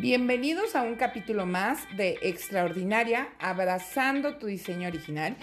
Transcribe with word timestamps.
Bienvenidos 0.00 0.74
a 0.74 0.82
un 0.82 0.96
capítulo 0.96 1.46
más 1.46 1.78
de 1.96 2.18
Extraordinaria, 2.22 3.28
abrazando 3.38 4.36
tu 4.36 4.46
diseño 4.46 4.88
original. 4.88 5.36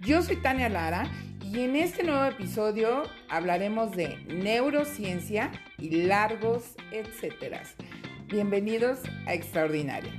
Yo 0.00 0.22
soy 0.22 0.36
Tania 0.36 0.70
Lara 0.70 1.10
y 1.42 1.60
en 1.60 1.76
este 1.76 2.04
nuevo 2.04 2.24
episodio 2.24 3.02
hablaremos 3.28 3.92
de 3.92 4.16
neurociencia 4.26 5.52
y 5.76 5.90
largos 6.04 6.74
etcétera. 6.90 7.62
Bienvenidos 8.26 9.00
a 9.26 9.34
Extraordinaria. 9.34 10.12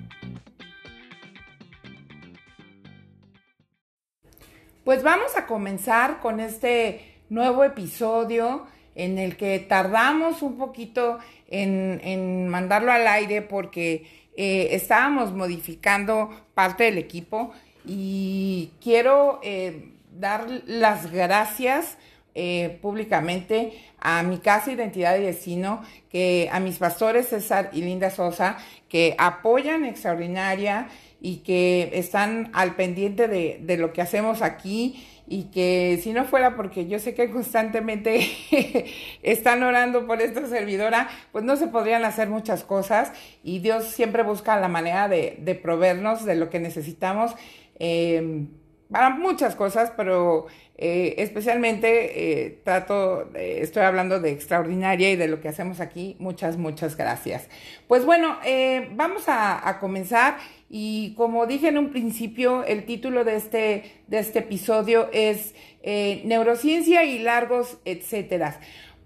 Pues 4.83 5.01
vamos 5.01 5.35
a 5.35 5.47
comenzar 5.47 6.19
con 6.19 6.39
este 6.39 7.21
nuevo 7.29 7.63
episodio 7.63 8.67
en 8.95 9.17
el 9.17 9.37
que 9.37 9.59
tardamos 9.59 10.41
un 10.41 10.57
poquito 10.57 11.19
en, 11.49 12.47
mandarlo 12.47 12.91
al 12.91 13.07
aire 13.07 13.41
porque 13.41 14.05
eh, 14.35 14.69
estábamos 14.71 15.33
modificando 15.33 16.29
parte 16.53 16.85
del 16.85 16.97
equipo 16.97 17.51
y 17.85 18.71
quiero 18.81 19.39
eh, 19.43 19.93
dar 20.11 20.47
las 20.65 21.11
gracias 21.11 21.97
eh, 22.35 22.77
públicamente 22.81 23.73
a 23.99 24.23
mi 24.23 24.37
casa 24.37 24.71
Identidad 24.71 25.17
y 25.17 25.23
Destino, 25.23 25.81
que 26.09 26.47
a 26.51 26.59
mis 26.59 26.77
pastores 26.77 27.27
César 27.27 27.69
y 27.73 27.81
Linda 27.81 28.11
Sosa, 28.11 28.57
que 28.87 29.15
apoyan 29.17 29.83
Extraordinaria 29.83 30.87
y 31.19 31.37
que 31.37 31.89
están 31.93 32.49
al 32.53 32.75
pendiente 32.75 33.27
de, 33.27 33.59
de 33.61 33.77
lo 33.77 33.91
que 33.91 34.01
hacemos 34.01 34.41
aquí 34.41 35.05
y 35.29 35.43
que 35.51 35.99
si 36.01 36.11
no 36.11 36.25
fuera 36.25 36.55
porque 36.55 36.87
yo 36.87 36.97
sé 36.97 37.13
que 37.13 37.29
constantemente 37.29 38.27
están 39.23 39.61
orando 39.61 40.07
por 40.07 40.21
esta 40.21 40.47
servidora, 40.47 41.07
pues 41.31 41.45
no 41.45 41.55
se 41.55 41.67
podrían 41.67 42.03
hacer 42.03 42.29
muchas 42.29 42.63
cosas 42.63 43.13
y 43.43 43.59
Dios 43.59 43.85
siempre 43.85 44.23
busca 44.23 44.59
la 44.59 44.67
manera 44.67 45.07
de, 45.07 45.37
de 45.39 45.53
proveernos 45.53 46.25
de 46.25 46.35
lo 46.35 46.49
que 46.49 46.59
necesitamos. 46.59 47.35
Eh, 47.77 48.47
para 48.91 49.11
muchas 49.11 49.55
cosas, 49.55 49.91
pero 49.95 50.47
eh, 50.77 51.15
especialmente 51.17 52.45
eh, 52.45 52.61
trato, 52.63 53.29
estoy 53.35 53.83
hablando 53.83 54.19
de 54.19 54.31
extraordinaria 54.31 55.11
y 55.11 55.15
de 55.15 55.27
lo 55.27 55.41
que 55.41 55.49
hacemos 55.49 55.79
aquí. 55.79 56.15
Muchas, 56.19 56.57
muchas 56.57 56.95
gracias. 56.97 57.49
Pues 57.87 58.05
bueno, 58.05 58.37
eh, 58.45 58.89
vamos 58.93 59.23
a, 59.27 59.77
comenzar 59.79 60.37
y 60.69 61.13
como 61.15 61.45
dije 61.45 61.67
en 61.67 61.77
un 61.77 61.89
principio, 61.89 62.63
el 62.63 62.85
título 62.85 63.23
de 63.23 63.35
este, 63.35 64.03
de 64.07 64.19
este 64.19 64.39
episodio 64.39 65.09
es 65.13 65.53
Neurociencia 65.83 67.03
y 67.03 67.19
largos, 67.19 67.77
etcétera. 67.85 68.59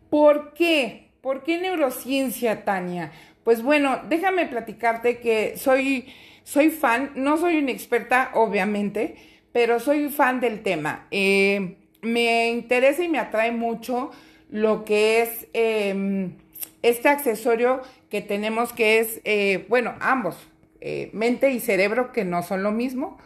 ¿Por 0.09 0.53
qué? 0.53 1.09
¿Por 1.21 1.43
qué 1.43 1.57
neurociencia, 1.57 2.65
Tania? 2.65 3.11
Pues 3.43 3.61
bueno, 3.61 3.99
déjame 4.09 4.45
platicarte 4.45 5.19
que 5.19 5.57
soy, 5.57 6.13
soy 6.43 6.69
fan, 6.69 7.11
no 7.15 7.37
soy 7.37 7.57
una 7.57 7.71
experta, 7.71 8.31
obviamente, 8.33 9.15
pero 9.53 9.79
soy 9.79 10.09
fan 10.09 10.41
del 10.41 10.63
tema. 10.63 11.07
Eh, 11.11 11.77
me 12.01 12.49
interesa 12.49 13.03
y 13.03 13.07
me 13.07 13.19
atrae 13.19 13.51
mucho 13.51 14.11
lo 14.49 14.83
que 14.83 15.21
es 15.21 15.47
em, 15.53 16.33
este 16.81 17.07
accesorio 17.07 17.81
que 18.09 18.21
tenemos 18.21 18.73
que 18.73 18.99
es, 18.99 19.21
eh, 19.23 19.65
bueno, 19.69 19.95
ambos, 20.01 20.35
eh, 20.81 21.09
mente 21.13 21.51
y 21.51 21.59
cerebro, 21.59 22.11
que 22.11 22.25
no 22.25 22.43
son 22.43 22.61
lo 22.61 22.71
mismo, 22.71 23.17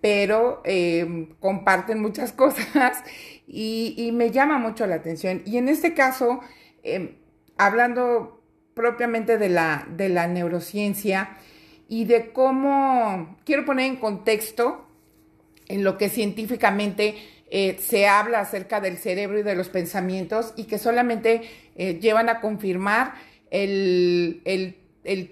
pero 0.00 0.62
em, 0.64 1.26
comparten 1.40 2.00
muchas 2.00 2.32
cosas 2.42 3.02
y, 3.46 4.10
me 4.14 4.30
llama 4.30 4.58
mucho 4.58 4.86
la 4.86 4.96
atención. 4.96 5.42
Y 5.44 5.58
en 5.58 5.68
este 5.68 5.94
caso, 5.94 6.40
em, 6.82 7.16
hablando 7.58 8.42
propiamente 8.74 9.36
de 9.36 9.48
la, 9.48 9.86
de 9.90 10.08
la 10.08 10.26
neurociencia 10.26 11.36
y 11.88 12.06
de 12.06 12.32
cómo, 12.32 13.36
quiero 13.44 13.64
poner 13.64 13.86
en 13.86 13.96
contexto, 13.96 14.86
en 15.72 15.84
lo 15.84 15.96
que 15.96 16.10
científicamente 16.10 17.16
eh, 17.50 17.78
se 17.80 18.06
habla 18.06 18.40
acerca 18.40 18.80
del 18.80 18.98
cerebro 18.98 19.38
y 19.38 19.42
de 19.42 19.54
los 19.54 19.70
pensamientos 19.70 20.52
y 20.54 20.64
que 20.64 20.78
solamente 20.78 21.42
eh, 21.76 21.98
llevan 21.98 22.28
a 22.28 22.40
confirmar 22.40 23.14
el, 23.50 24.42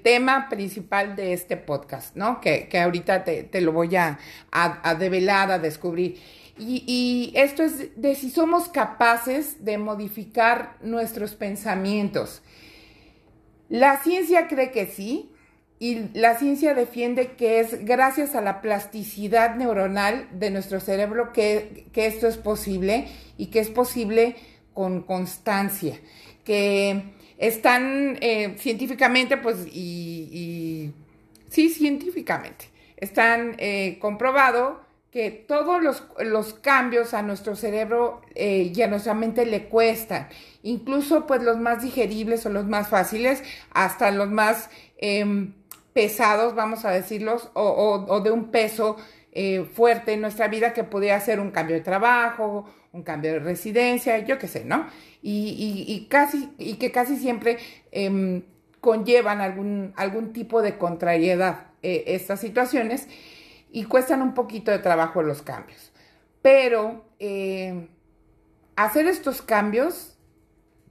tema 0.03 0.49
principal 0.49 1.15
de 1.15 1.35
este 1.35 1.59
podcast, 1.59 2.17
¿no? 2.17 2.41
Que, 2.41 2.69
ahorita 2.73 3.23
te, 3.25 3.61
lo 3.61 3.73
voy 3.73 3.97
a, 3.97 4.19
a, 4.51 4.95
develar, 4.95 5.51
a 5.51 5.59
descubrir. 5.59 6.19
Y, 6.59 6.85
y, 6.87 7.39
esto 7.39 7.63
es 7.63 8.01
de 8.01 8.15
si 8.15 8.31
somos 8.31 8.69
capaces 8.69 9.65
de 9.65 9.77
modificar 9.77 10.77
nuestros 10.81 11.35
pensamientos. 11.35 12.43
La 13.69 14.03
ciencia 14.03 14.49
cree 14.49 14.71
que 14.71 14.87
sí, 14.87 15.31
y 15.83 16.11
la 16.13 16.37
ciencia 16.37 16.75
defiende 16.75 17.33
que 17.33 17.59
es 17.59 17.87
gracias 17.87 18.35
a 18.35 18.43
la 18.43 18.61
plasticidad 18.61 19.57
neuronal 19.57 20.29
de 20.31 20.51
nuestro 20.51 20.79
cerebro 20.79 21.33
que, 21.33 21.87
esto 21.95 22.29
es 22.29 22.37
posible 22.37 23.09
y 23.39 23.47
que 23.47 23.61
es 23.61 23.71
posible 23.71 24.37
con 24.75 25.01
constancia, 25.01 25.99
que 26.45 27.15
están 27.39 28.19
eh, 28.21 28.57
científicamente, 28.59 29.39
pues, 29.39 29.67
y, 29.73 30.93
sí, 31.49 31.71
científicamente, 31.71 32.67
están 32.99 33.55
eh, 33.57 33.97
comprobado 34.03 34.83
que 35.11 35.31
todos 35.31 35.83
los, 36.19 36.55
cambios 36.55 37.15
a 37.15 37.23
nuestro 37.23 37.57
cerebro 37.57 38.21
eh, 38.35 38.71
y 38.75 38.83
a 38.83 38.87
nuestra 38.87 39.15
mente 39.15 39.47
le 39.47 39.65
cuestan, 39.65 40.29
incluso 40.63 41.27
pues 41.27 41.43
los 41.43 41.59
más 41.59 41.83
digeribles 41.83 42.45
o 42.45 42.51
los 42.51 42.67
más 42.67 42.89
fáciles, 42.89 43.43
hasta 43.73 44.11
los 44.11 44.29
más 44.31 44.69
em, 44.99 45.55
pesados, 45.93 46.55
vamos 46.55 46.85
a 46.85 46.91
decirlos, 46.91 47.51
o, 47.55 48.21
de 48.23 48.31
un 48.31 48.51
peso 48.51 48.97
eh, 49.33 49.65
fuerte 49.75 50.13
en 50.13 50.21
nuestra 50.21 50.49
vida 50.49 50.73
que 50.73 50.85
podría 50.85 51.19
ser 51.21 51.41
un 51.41 51.51
cambio 51.51 51.77
de 51.77 51.83
trabajo, 51.83 52.67
un 52.93 53.03
cambio 53.03 53.33
de 53.33 53.39
residencia, 53.39 54.19
yo 54.19 54.39
qué 54.39 54.49
sé, 54.49 54.65
¿no? 54.65 54.87
Y, 55.23 56.07
casi, 56.11 56.51
y 56.59 56.75
que 56.75 56.91
casi 56.91 57.17
siempre 57.17 57.59
em, 57.93 58.43
conllevan 58.81 59.41
algún, 59.41 59.93
algún 59.97 60.33
tipo 60.33 60.63
de 60.63 60.79
contrariedad 60.79 61.67
eh, 61.83 62.05
estas 62.07 62.41
situaciones 62.41 63.09
y 63.71 63.85
cuestan 63.85 64.23
un 64.23 64.35
poquito 64.35 64.71
de 64.71 64.79
trabajo 64.79 65.23
los 65.23 65.43
cambios. 65.43 65.93
Pero 66.43 67.05
eh, 67.19 67.89
hacer 68.77 69.07
estos 69.07 69.43
cambios 69.43 70.17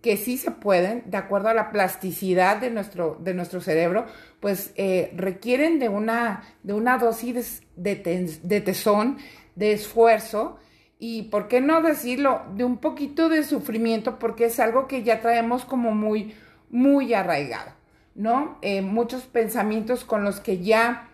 que 0.02 0.16
sí 0.16 0.38
se 0.38 0.52
pueden, 0.52 1.04
de 1.08 1.18
acuerdo 1.18 1.50
a 1.50 1.54
la 1.54 1.72
plasticidad 1.72 2.58
de 2.58 2.70
nuestro, 2.70 3.18
de 3.20 3.34
nuestro 3.34 3.60
cerebro, 3.60 4.06
pues 4.40 4.72
eh, 4.76 5.12
requieren 5.16 5.80
de 5.80 5.90
una, 5.90 6.44
de 6.64 6.74
una 6.74 6.98
dosis 6.98 7.64
de, 7.76 7.96
tesón, 7.96 9.18
de 9.56 9.74
esfuerzo 9.74 10.60
y, 10.98 11.24
¿por 11.24 11.48
qué 11.48 11.62
no 11.62 11.82
decirlo?, 11.82 12.44
de 12.56 12.64
un 12.64 12.78
poquito 12.78 13.30
de 13.30 13.44
sufrimiento, 13.44 14.20
porque 14.20 14.46
es 14.46 14.60
algo 14.60 14.88
que 14.88 15.04
ya 15.04 15.22
traemos 15.22 15.66
como 15.66 15.92
muy, 15.92 16.36
muy 16.70 17.14
arraigado, 17.14 17.72
¿no? 18.16 18.58
Eh, 18.62 18.82
muchos 18.82 19.24
pensamientos 19.24 20.04
con 20.04 20.24
los 20.24 20.40
que 20.40 20.60
ya, 20.60 21.10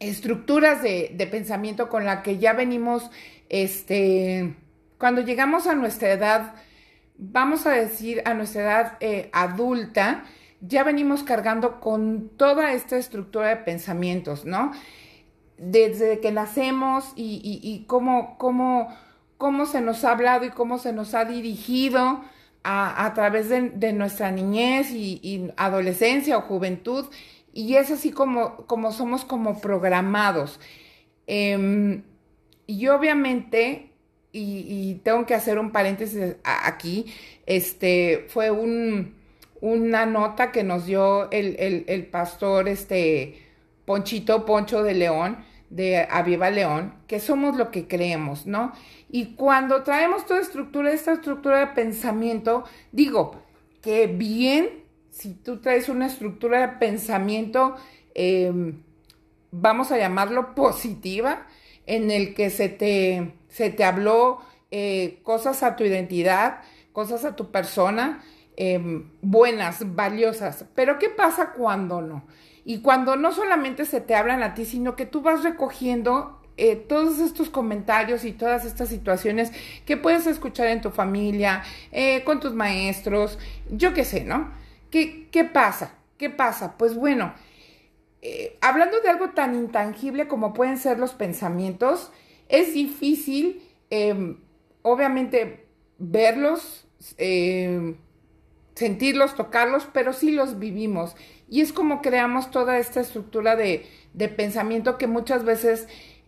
estructuras 0.00 0.82
de, 0.82 1.12
de 1.14 1.26
pensamiento 1.26 1.88
con 1.88 2.04
la 2.04 2.22
que 2.22 2.38
ya 2.38 2.52
venimos, 2.52 3.10
este, 3.48 4.54
cuando 4.98 5.20
llegamos 5.20 5.66
a 5.66 5.74
nuestra 5.74 6.12
edad, 6.12 6.54
vamos 7.16 7.66
a 7.66 7.70
decir, 7.70 8.22
a 8.24 8.34
nuestra 8.34 8.62
edad 8.62 8.96
eh, 9.00 9.30
adulta, 9.32 10.24
ya 10.66 10.84
venimos 10.84 11.22
cargando 11.22 11.80
con 11.80 12.30
toda 12.36 12.72
esta 12.72 12.96
estructura 12.96 13.48
de 13.48 13.56
pensamientos, 13.56 14.44
¿no? 14.44 14.72
Desde 15.58 16.20
que 16.20 16.32
nacemos 16.32 17.12
y, 17.16 17.84
cómo, 17.86 18.36
cómo, 18.38 18.88
cómo, 19.36 19.66
se 19.66 19.80
nos 19.80 20.04
ha 20.04 20.12
hablado 20.12 20.44
y 20.44 20.50
cómo 20.50 20.78
se 20.78 20.92
nos 20.92 21.14
ha 21.14 21.24
dirigido 21.24 22.22
a, 22.64 23.12
través 23.14 23.48
de, 23.48 23.92
nuestra 23.92 24.30
niñez 24.30 24.90
y, 24.90 25.50
adolescencia 25.56 26.38
o 26.38 26.42
juventud. 26.42 27.06
Y 27.52 27.76
es 27.76 27.90
así 27.90 28.10
como, 28.10 28.56
como 28.66 28.90
somos 28.90 29.24
como 29.24 29.60
programados. 29.60 30.58
Em, 31.26 32.02
y 32.66 32.88
obviamente 32.88 33.90
y, 34.32 34.94
tengo 35.04 35.26
que 35.26 35.34
hacer 35.34 35.58
un 35.58 35.70
paréntesis 35.70 36.36
aquí, 36.42 37.06
este, 37.46 38.26
fue 38.28 38.50
un, 38.50 39.14
una 39.60 40.06
nota 40.06 40.52
que 40.52 40.62
nos 40.62 40.86
dio 40.86 41.30
el, 41.30 42.08
pastor, 42.10 42.68
este, 42.68 43.40
Ponchito 43.84 44.44
Poncho 44.44 44.82
de 44.82 44.94
León, 44.94 45.44
de 45.70 46.06
Aviva 46.10 46.50
León, 46.50 46.94
que 47.06 47.20
somos 47.20 47.56
lo 47.56 47.70
que 47.70 47.88
creemos, 47.88 48.46
¿no? 48.46 48.72
Y 49.08 49.34
cuando 49.34 49.82
traemos 49.82 50.26
toda 50.26 50.40
estructura, 50.40 50.92
esta 50.92 51.12
estructura 51.12 51.60
de 51.60 51.66
pensamiento, 51.68 52.64
digo, 52.92 53.42
que 53.80 54.06
bien, 54.06 54.84
si 55.10 55.34
tú 55.34 55.60
traes 55.60 55.88
una 55.88 56.06
estructura 56.06 56.60
de 56.60 56.68
pensamiento, 56.78 57.76
em, 58.14 58.82
vamos 59.50 59.92
a 59.92 59.98
llamarlo 59.98 60.54
positiva, 60.54 61.46
en 61.86 62.10
el 62.10 62.34
que 62.34 62.50
se 62.50 62.68
te, 62.68 63.34
se 63.48 63.70
te 63.70 63.84
habló 63.84 64.40
eh, 64.70 65.20
cosas 65.22 65.62
a 65.62 65.76
tu 65.76 65.84
identidad, 65.84 66.62
cosas 66.92 67.24
a 67.24 67.36
tu 67.36 67.50
persona, 67.50 68.22
em, 68.56 69.10
buenas, 69.22 69.94
valiosas. 69.94 70.64
Pero 70.74 70.98
¿qué 70.98 71.08
pasa 71.08 71.52
cuando 71.52 72.00
no? 72.00 72.24
Y 72.64 72.80
cuando 72.80 73.16
no 73.16 73.32
solamente 73.32 73.84
se 73.84 74.00
te 74.00 74.14
hablan 74.14 74.42
a 74.42 74.54
ti, 74.54 74.64
sino 74.64 74.96
que 74.96 75.06
tú 75.06 75.20
vas 75.20 75.42
recogiendo 75.42 76.40
eh, 76.56 76.76
todos 76.76 77.18
estos 77.18 77.50
comentarios 77.50 78.24
y 78.24 78.32
todas 78.32 78.64
estas 78.64 78.88
situaciones 78.88 79.52
que 79.84 79.96
puedes 79.96 80.26
escuchar 80.26 80.68
en 80.68 80.80
tu 80.80 80.90
familia, 80.90 81.62
eh, 81.90 82.22
con 82.24 82.40
tus 82.40 82.54
maestros, 82.54 83.38
yo 83.70 83.92
qué 83.92 84.04
sé, 84.04 84.24
¿no? 84.24 84.52
¿Qué, 84.90 85.28
qué 85.30 85.44
pasa? 85.44 85.96
¿Qué 86.16 86.30
pasa? 86.30 86.78
Pues 86.78 86.94
bueno, 86.94 87.34
eh, 88.22 88.56
hablando 88.62 89.00
de 89.00 89.10
algo 89.10 89.30
tan 89.30 89.54
intangible 89.54 90.28
como 90.28 90.54
pueden 90.54 90.78
ser 90.78 90.98
los 90.98 91.12
pensamientos, 91.12 92.12
es 92.48 92.72
difícil, 92.72 93.62
em, 93.90 94.38
obviamente, 94.82 95.66
verlos, 95.98 96.86
em, 97.18 97.96
sentirlos, 98.84 99.34
tocarlos, 99.34 99.88
pero 99.92 100.12
sí 100.12 100.30
los 100.30 100.58
vivimos. 100.58 101.16
Y 101.48 101.60
es 101.60 101.72
como 101.72 102.02
creamos 102.02 102.50
toda 102.50 102.78
esta 102.78 103.00
estructura 103.00 103.56
de, 103.56 103.86
de 104.12 104.28
pensamiento 104.28 104.98
que 104.98 105.06
muchas 105.06 105.44
veces 105.44 105.86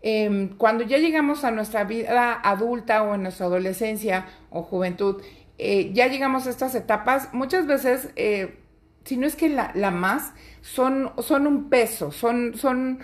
Em, 0.08 0.50
cuando 0.56 0.84
ya 0.84 0.98
llegamos 0.98 1.42
a 1.42 1.50
nuestra 1.50 1.82
vida 1.82 2.34
adulta 2.34 3.02
o 3.02 3.16
en 3.16 3.22
nuestra 3.22 3.46
adolescencia 3.46 4.26
o 4.50 4.62
juventud, 4.62 5.20
eh, 5.58 5.90
ya 5.94 6.06
llegamos 6.06 6.46
a 6.46 6.50
estas 6.50 6.76
etapas, 6.76 7.34
muchas 7.34 7.66
veces, 7.66 8.10
eh, 8.14 8.56
si 9.04 9.16
no 9.16 9.26
es 9.26 9.34
que 9.34 9.48
la, 9.48 9.90
más, 9.90 10.32
son, 10.60 11.12
son 11.18 11.48
un 11.48 11.70
peso, 11.70 12.12
son, 12.12 12.56
son 12.56 13.00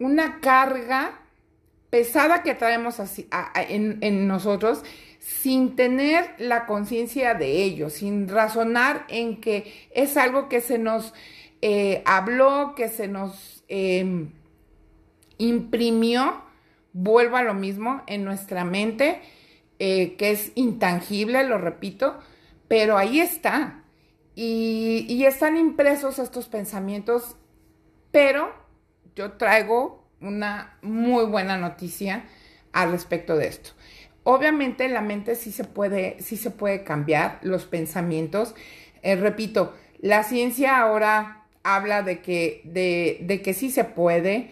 una 0.00 0.40
carga 0.40 1.20
pesada 1.90 2.42
que 2.42 2.54
traemos 2.54 2.98
así, 2.98 3.28
en, 3.68 4.26
nosotros 4.26 4.82
sin 5.26 5.74
tener 5.74 6.36
la 6.38 6.66
conciencia 6.66 7.34
de 7.34 7.64
ello, 7.64 7.90
sin 7.90 8.28
razonar 8.28 9.04
en 9.08 9.40
que 9.40 9.88
es 9.90 10.16
algo 10.16 10.48
que 10.48 10.60
se 10.60 10.78
nos 10.78 11.14
eh, 11.62 12.04
habló, 12.06 12.76
que 12.76 12.88
se 12.88 13.08
nos 13.08 13.64
em, 13.66 14.30
imprimió, 15.38 16.42
vuelvo 16.92 17.38
a 17.38 17.42
lo 17.42 17.54
mismo, 17.54 18.02
en 18.06 18.24
nuestra 18.24 18.64
mente, 18.64 19.20
eh, 19.80 20.14
que 20.14 20.30
es 20.30 20.52
intangible, 20.54 21.42
lo 21.42 21.58
repito, 21.58 22.20
pero 22.68 22.96
ahí 22.96 23.18
está. 23.18 23.82
Y, 24.36 25.06
y 25.08 25.24
están 25.24 25.56
impresos 25.56 26.20
estos 26.20 26.46
pensamientos, 26.46 27.34
pero 28.12 28.54
yo 29.16 29.32
traigo 29.32 30.08
una 30.20 30.78
muy 30.82 31.24
buena 31.24 31.58
noticia 31.58 32.26
al 32.72 32.92
respecto 32.92 33.36
de 33.36 33.48
esto. 33.48 33.70
Obviamente 34.28 34.88
la 34.88 35.02
mente 35.02 35.36
sí 35.36 35.52
se 35.52 35.62
puede, 35.62 36.16
sí 36.18 36.36
se 36.36 36.50
puede 36.50 36.82
cambiar, 36.82 37.38
los 37.42 37.64
pensamientos. 37.64 38.56
Eh, 39.02 39.14
repito, 39.14 39.72
la 40.00 40.24
ciencia 40.24 40.78
ahora 40.78 41.44
habla 41.62 42.02
de 42.02 42.22
que, 42.22 42.60
de, 42.64 43.40
que 43.40 43.54
sí 43.54 43.70
se 43.70 43.84
puede 43.84 44.50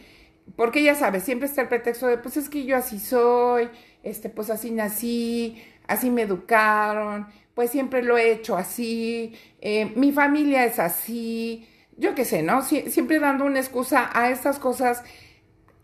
porque 0.55 0.85
ya 0.85 0.95
sabes, 0.95 1.25
siempre 1.25 1.49
está 1.49 1.63
el 1.63 1.69
pretexto 1.69 2.07
de, 2.07 2.19
pues 2.19 2.37
es 2.37 2.49
que 2.49 2.65
yo 2.65 2.77
así 2.77 3.01
soy, 3.01 3.69
este, 4.05 4.29
pues 4.29 4.49
así 4.49 4.71
nací, 4.71 5.61
así 5.89 6.09
me 6.09 6.23
educaron, 6.23 7.27
pues 7.55 7.71
siempre 7.71 8.05
lo 8.05 8.17
he 8.17 8.31
hecho 8.31 8.57
así, 8.57 9.35
eh, 9.61 9.93
mi 9.97 10.13
familia 10.13 10.67
es 10.67 10.79
así, 10.79 11.67
yo 11.97 12.15
qué 12.15 12.25
sé, 12.25 12.43
¿no? 12.43 12.63
siempre 12.63 13.19
dando 13.19 13.45
una 13.45 13.59
excusa 13.59 14.09
a 14.13 14.31
estas 14.31 14.61
cosas 14.61 15.03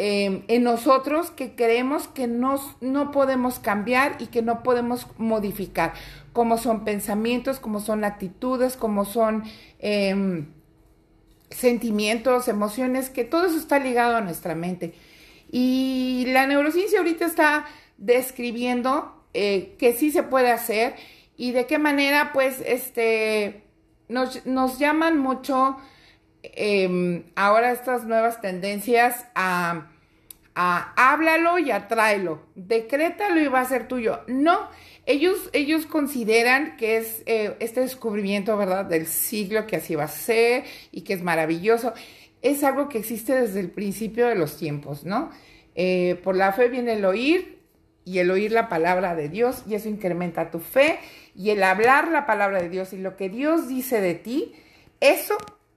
em, 0.00 0.42
en 0.48 0.62
nosotros 0.62 1.30
que 1.30 1.54
creemos 1.54 2.08
que 2.08 2.26
nos, 2.26 2.76
no 2.80 3.10
podemos 3.10 3.58
cambiar 3.58 4.16
y 4.18 4.28
que 4.28 4.40
no 4.40 4.62
podemos 4.62 5.06
modificar, 5.18 5.92
como 6.32 6.56
son 6.56 6.84
pensamientos, 6.84 7.60
como 7.60 7.80
son 7.80 8.04
actitudes, 8.04 8.76
como 8.76 9.04
son... 9.04 9.44
Em, 9.78 10.46
sentimientos, 11.50 12.46
emociones, 12.46 13.10
que 13.10 13.24
todo 13.24 13.46
eso 13.46 13.56
está 13.56 13.80
ligado 13.80 14.16
a 14.16 14.20
nuestra 14.20 14.54
mente. 14.54 14.94
Y 15.50 16.26
la 16.28 16.46
neurociencia 16.46 17.00
ahorita 17.00 17.26
está 17.26 17.66
describiendo 17.98 19.20
eh, 19.34 19.74
que 19.78 19.92
sí 19.92 20.10
se 20.12 20.22
puede 20.22 20.50
hacer 20.50 20.94
y 21.36 21.52
de 21.52 21.66
qué 21.66 21.78
manera, 21.78 22.30
pues, 22.32 22.62
este, 22.64 23.62
nos, 24.08 24.46
nos 24.46 24.78
llaman 24.78 25.18
mucho 25.18 25.76
em, 26.42 27.24
ahora 27.34 27.72
estas 27.72 28.04
nuevas 28.04 28.40
tendencias 28.40 29.26
a, 29.34 29.89
háblalo 30.60 31.58
y 31.58 31.70
atráelo, 31.70 32.42
decrétalo 32.54 33.40
y 33.40 33.48
va 33.48 33.60
a 33.60 33.64
ser 33.64 33.88
tuyo. 33.88 34.20
No, 34.26 34.68
ellos, 35.06 35.50
ellos 35.52 35.86
consideran 35.86 36.76
que 36.76 36.98
es 36.98 37.22
eh, 37.26 37.56
este 37.60 37.80
descubrimiento, 37.80 38.56
¿verdad?, 38.56 38.84
del 38.84 39.06
siglo, 39.06 39.66
que 39.66 39.76
así 39.76 39.94
va 39.94 40.04
a 40.04 40.08
ser 40.08 40.64
y 40.92 41.02
que 41.02 41.14
es 41.14 41.22
maravilloso. 41.22 41.94
Es 42.42 42.64
algo 42.64 42.88
que 42.88 42.98
existe 42.98 43.38
desde 43.38 43.60
el 43.60 43.70
principio 43.70 44.26
de 44.26 44.34
los 44.34 44.56
tiempos, 44.56 45.04
¿no? 45.04 45.30
Eh, 45.74 46.20
por 46.24 46.36
la 46.36 46.52
fe 46.52 46.68
viene 46.68 46.94
el 46.94 47.04
oír 47.04 47.60
y 48.04 48.18
el 48.18 48.30
oír 48.30 48.52
la 48.52 48.68
palabra 48.68 49.14
de 49.14 49.28
Dios 49.28 49.62
y 49.66 49.74
eso 49.74 49.88
incrementa 49.88 50.50
tu 50.50 50.58
fe 50.58 50.98
y 51.34 51.50
el 51.50 51.62
hablar 51.62 52.08
la 52.08 52.26
palabra 52.26 52.60
de 52.60 52.68
Dios 52.68 52.92
y 52.92 52.98
lo 52.98 53.16
que 53.16 53.28
Dios 53.28 53.68
dice 53.68 54.00
de 54.00 54.14
ti, 54.14 54.54
eso 55.00 55.36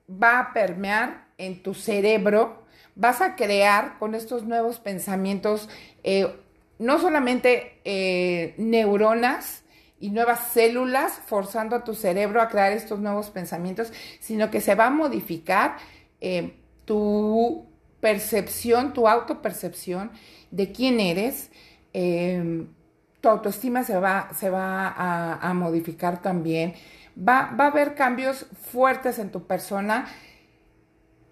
va 0.09 0.39
a 0.39 0.53
permear 0.53 1.27
en 1.37 1.61
tu 1.61 1.73
cerebro, 1.73 2.62
vas 2.95 3.21
a 3.21 3.35
crear 3.35 3.97
con 3.99 4.15
estos 4.15 4.43
nuevos 4.43 4.79
pensamientos 4.79 5.69
eh, 6.03 6.27
no 6.79 6.99
solamente 6.99 7.79
eh, 7.85 8.55
neuronas 8.57 9.63
y 9.99 10.09
nuevas 10.09 10.51
células 10.51 11.13
forzando 11.25 11.75
a 11.75 11.83
tu 11.83 11.93
cerebro 11.93 12.41
a 12.41 12.49
crear 12.49 12.73
estos 12.73 12.99
nuevos 12.99 13.29
pensamientos, 13.29 13.93
sino 14.19 14.51
que 14.51 14.59
se 14.59 14.75
va 14.75 14.87
a 14.87 14.89
modificar 14.89 15.77
eh, 16.19 16.55
tu 16.85 17.67
percepción, 18.01 18.91
tu 18.91 19.07
autopercepción 19.07 20.11
de 20.51 20.73
quién 20.73 20.99
eres. 20.99 21.51
Em, 21.93 22.67
tu 23.21 23.29
autoestima 23.29 23.83
se 23.85 23.97
va, 23.97 24.29
se 24.33 24.49
va 24.49 24.89
a, 24.89 25.53
modificar 25.53 26.21
también. 26.21 26.73
Va, 27.17 27.55
va 27.57 27.65
a 27.65 27.67
haber 27.67 27.95
cambios 27.95 28.45
fuertes 28.71 29.19
en 29.19 29.31
tu 29.31 29.47
persona 29.47 30.07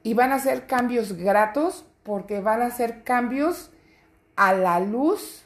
y 0.04 0.14
van 0.14 0.32
a 0.32 0.40
ser 0.40 0.68
cambios 0.68 1.14
gratos 1.14 1.86
porque 2.04 2.40
van 2.40 2.62
a 2.62 2.72
ser 2.72 3.04
cambios 3.04 3.72
a 4.36 4.54
la 4.54 4.80
luz 4.80 5.46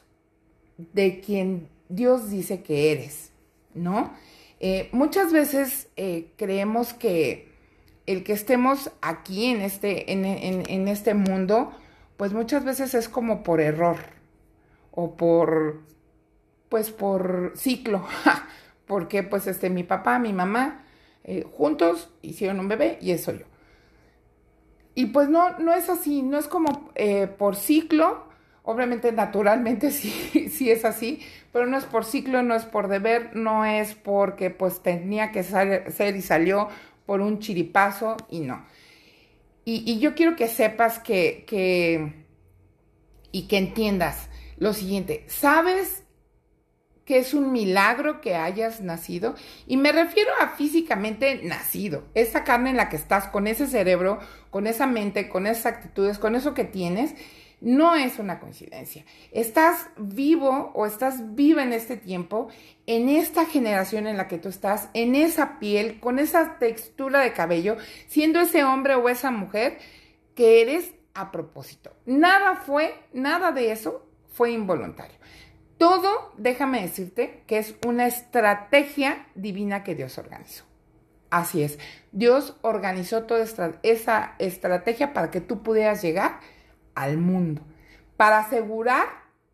de 0.78 1.20
quien 1.20 1.68
Dios 1.88 2.30
dice 2.30 2.62
que 2.62 2.92
eres, 2.92 3.30
¿no? 3.74 4.12
Eh, 4.58 4.88
muchas 4.92 5.32
veces 5.32 5.88
eh, 5.96 6.32
creemos 6.36 6.94
que 6.94 7.52
el 8.06 8.24
que 8.24 8.32
estemos 8.32 8.90
aquí 9.02 9.46
en 9.46 9.60
este, 9.60 10.12
en, 10.12 10.88
este 10.88 11.14
mundo, 11.14 11.72
pues 12.16 12.32
muchas 12.32 12.64
veces 12.64 12.94
es 12.94 13.08
como 13.08 13.42
por 13.42 13.60
error 13.60 13.96
o 14.92 15.16
por, 15.16 15.80
pues 16.68 16.90
por 16.90 17.52
ciclo, 17.56 18.06
porque 18.86 19.22
pues 19.22 19.46
este, 19.46 19.70
mi 19.70 19.82
papá, 19.82 20.18
mi 20.18 20.32
mamá, 20.32 20.84
eh, 21.24 21.44
juntos 21.52 22.10
hicieron 22.22 22.60
un 22.60 22.68
bebé 22.68 22.98
y 23.02 23.10
eso 23.10 23.32
yo. 23.32 23.44
Y 24.96 25.06
pues 25.06 25.28
no, 25.28 25.56
no 25.58 25.72
es 25.72 25.88
así, 25.88 26.22
no 26.22 26.38
es 26.38 26.48
como 26.48 26.90
por 27.38 27.54
ciclo, 27.54 28.26
Obviamente, 28.66 29.12
naturalmente 29.12 29.90
sí, 29.92 30.48
sí 30.50 30.70
es 30.70 30.84
así, 30.84 31.20
pero 31.52 31.66
no 31.66 31.78
es 31.78 31.84
por 31.84 32.04
ciclo, 32.04 32.42
no 32.42 32.54
es 32.54 32.64
por 32.64 32.88
deber, 32.88 33.34
no 33.34 33.64
es 33.64 33.94
porque 33.94 34.50
pues 34.50 34.82
tenía 34.82 35.30
que 35.30 35.44
ser 35.44 36.16
y 36.16 36.20
salió 36.20 36.68
por 37.06 37.20
un 37.20 37.38
chiripazo 37.38 38.16
y 38.28 38.40
no. 38.40 38.66
Y, 39.64 39.98
yo 39.98 40.14
quiero 40.14 40.36
que 40.36 40.46
sepas 40.46 41.00
que, 41.00 41.44
que, 41.44 42.24
y 43.32 43.48
que 43.48 43.58
entiendas 43.58 44.28
lo 44.58 44.72
siguiente, 44.72 45.24
¿sabes 45.26 46.04
que 47.06 47.18
es 47.18 47.32
un 47.32 47.52
milagro 47.52 48.20
que 48.20 48.34
hayas 48.34 48.82
nacido? 48.82 49.34
Y 49.66 49.78
me 49.78 49.92
refiero 49.92 50.30
a 50.40 50.48
físicamente 50.48 51.40
nacido, 51.42 52.04
esa 52.12 52.44
carne 52.44 52.70
en 52.70 52.76
la 52.76 52.90
que 52.90 52.96
estás, 52.96 53.28
con 53.28 53.46
ese 53.46 53.66
cerebro, 53.66 54.18
con 54.50 54.66
esa 54.66 54.86
mente, 54.86 55.30
con 55.30 55.46
esas 55.46 55.66
actitudes, 55.66 56.18
con 56.18 56.34
eso 56.34 56.52
que 56.52 56.64
tienes 56.64 57.14
no 57.60 57.94
es 57.94 58.18
una 58.18 58.38
coincidencia. 58.38 59.04
Estás 59.32 59.88
vivo 59.96 60.72
o 60.74 60.86
estás 60.86 61.34
viva 61.34 61.62
en 61.62 61.72
este 61.72 61.96
tiempo, 61.96 62.48
en 62.86 63.08
esta 63.08 63.46
generación 63.46 64.06
en 64.06 64.16
la 64.16 64.28
que 64.28 64.38
tú 64.38 64.48
estás, 64.48 64.90
en 64.92 65.14
esa 65.14 65.58
piel, 65.58 65.98
con 65.98 66.18
esa 66.18 66.58
textura 66.58 67.20
de 67.20 67.32
cabello, 67.32 67.76
siendo 68.08 68.40
ese 68.40 68.64
hombre 68.64 68.94
o 68.94 69.08
esa 69.08 69.30
mujer 69.30 69.78
que 70.34 70.60
eres 70.60 70.92
a 71.14 71.32
propósito. 71.32 71.92
Nada 72.04 72.56
fue, 72.56 72.94
nada 73.12 73.52
de 73.52 73.72
eso 73.72 74.06
fue 74.32 74.50
involuntario. 74.52 75.16
Todo, 75.78 76.32
déjame 76.38 76.82
decirte, 76.82 77.42
que 77.46 77.58
es 77.58 77.74
una 77.86 78.06
estrategia 78.06 79.26
divina 79.34 79.84
que 79.84 79.94
Dios 79.94 80.18
organizó. 80.18 80.64
Así 81.30 81.62
es, 81.62 81.78
Dios 82.12 82.56
organizó 82.62 83.24
toda 83.24 83.44
esa 83.82 84.34
estrategia 84.38 85.12
para 85.12 85.30
que 85.30 85.40
tú 85.40 85.62
pudieras 85.62 86.02
llegar 86.02 86.40
al 86.94 87.18
mundo, 87.18 87.62
para 88.16 88.38
asegurar 88.38 89.06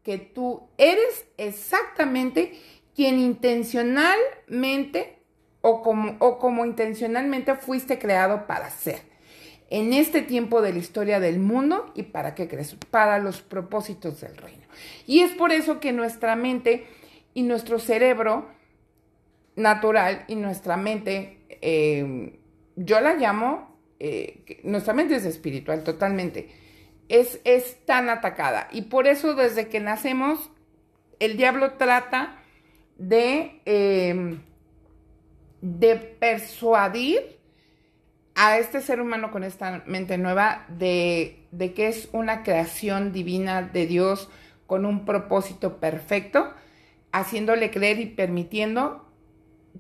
que 0.02 0.18
tú 0.18 0.68
eres 0.78 1.26
exactamente 1.38 2.52
quien 2.94 3.18
intencionalmente 3.18 5.18
o 5.60 5.82
como, 5.82 6.16
o 6.18 6.38
como 6.38 6.66
intencionalmente 6.66 7.54
fuiste 7.54 7.98
creado 7.98 8.46
para 8.46 8.70
ser 8.70 9.11
en 9.72 9.94
este 9.94 10.20
tiempo 10.20 10.60
de 10.60 10.74
la 10.74 10.78
historia 10.80 11.18
del 11.18 11.38
mundo 11.38 11.90
y 11.94 12.02
para 12.02 12.34
qué 12.34 12.46
crees, 12.46 12.76
para 12.90 13.18
los 13.18 13.40
propósitos 13.40 14.20
del 14.20 14.36
reino. 14.36 14.66
Y 15.06 15.20
es 15.20 15.32
por 15.32 15.50
eso 15.50 15.80
que 15.80 15.92
nuestra 15.92 16.36
mente 16.36 16.86
y 17.32 17.42
nuestro 17.42 17.78
cerebro 17.78 18.50
natural 19.56 20.26
y 20.28 20.34
nuestra 20.34 20.76
mente, 20.76 21.38
eh, 21.62 22.38
yo 22.76 23.00
la 23.00 23.14
llamo, 23.14 23.78
eh, 23.98 24.60
nuestra 24.62 24.92
mente 24.92 25.16
es 25.16 25.24
espiritual 25.24 25.84
totalmente, 25.84 26.50
es, 27.08 27.40
es 27.44 27.82
tan 27.86 28.10
atacada. 28.10 28.68
Y 28.72 28.82
por 28.82 29.06
eso 29.06 29.32
desde 29.32 29.68
que 29.68 29.80
nacemos, 29.80 30.50
el 31.18 31.38
diablo 31.38 31.78
trata 31.78 32.42
de, 32.98 33.62
eh, 33.64 34.36
de 35.62 35.96
persuadir 35.96 37.40
a 38.34 38.58
este 38.58 38.80
ser 38.80 39.00
humano 39.00 39.30
con 39.30 39.44
esta 39.44 39.82
mente 39.86 40.18
nueva 40.18 40.64
de, 40.68 41.46
de, 41.50 41.74
que 41.74 41.88
es 41.88 42.08
una 42.12 42.42
creación 42.42 43.12
divina 43.12 43.62
de 43.62 43.86
Dios 43.86 44.28
con 44.66 44.86
un 44.86 45.04
propósito 45.04 45.78
perfecto, 45.78 46.52
haciéndole 47.12 47.70
creer 47.70 48.00
y 48.00 48.06
permitiendo 48.06 49.06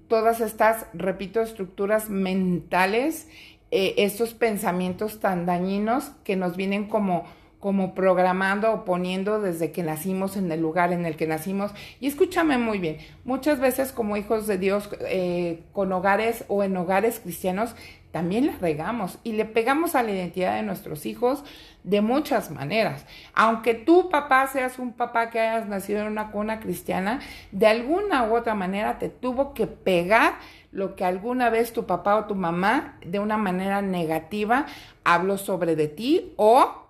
todas 0.08 0.40
estas, 0.40 0.86
repito, 0.92 1.40
estructuras 1.40 2.10
mentales, 2.10 3.28
eh, 3.70 3.94
estos 3.96 4.34
pensamientos 4.34 5.20
tan 5.20 5.46
dañinos 5.46 6.12
que 6.24 6.36
nos 6.36 6.56
vienen 6.56 6.88
como 6.88 7.24
como 7.62 7.94
programando 7.94 8.72
o 8.72 8.84
poniendo 8.84 9.40
desde 9.40 9.70
que 9.70 9.84
nacimos 9.84 10.36
en 10.36 10.50
el 10.50 10.60
lugar 10.60 10.92
en 10.92 11.06
el 11.06 11.14
que 11.14 11.28
nacimos. 11.28 11.70
Y 12.00 12.08
escúchame 12.08 12.58
muy 12.58 12.80
bien, 12.80 12.98
muchas 13.24 13.60
veces 13.60 13.92
como 13.92 14.16
hijos 14.16 14.48
de 14.48 14.58
Dios 14.58 14.90
eh, 15.02 15.62
con 15.70 15.92
hogares 15.92 16.44
o 16.48 16.64
en 16.64 16.76
hogares 16.76 17.20
cristianos, 17.20 17.76
también 18.10 18.46
les 18.46 18.60
regamos 18.60 19.20
y 19.22 19.34
le 19.34 19.44
pegamos 19.44 19.94
a 19.94 20.02
la 20.02 20.10
identidad 20.10 20.56
de 20.56 20.64
nuestros 20.64 21.06
hijos 21.06 21.44
de 21.84 22.00
muchas 22.00 22.50
maneras. 22.50 23.06
Aunque 23.32 23.74
tú, 23.74 24.10
papá, 24.10 24.48
seas 24.48 24.80
un 24.80 24.92
papá 24.92 25.30
que 25.30 25.38
hayas 25.38 25.68
nacido 25.68 26.00
en 26.00 26.08
una 26.08 26.32
cuna 26.32 26.58
cristiana, 26.58 27.20
de 27.52 27.68
alguna 27.68 28.24
u 28.24 28.36
otra 28.36 28.56
manera 28.56 28.98
te 28.98 29.08
tuvo 29.08 29.54
que 29.54 29.68
pegar 29.68 30.34
lo 30.72 30.96
que 30.96 31.04
alguna 31.04 31.48
vez 31.48 31.72
tu 31.72 31.86
papá 31.86 32.16
o 32.16 32.24
tu 32.24 32.34
mamá 32.34 32.98
de 33.06 33.20
una 33.20 33.36
manera 33.36 33.82
negativa 33.82 34.66
habló 35.04 35.38
sobre 35.38 35.76
de 35.76 35.86
ti 35.86 36.32
o 36.36 36.81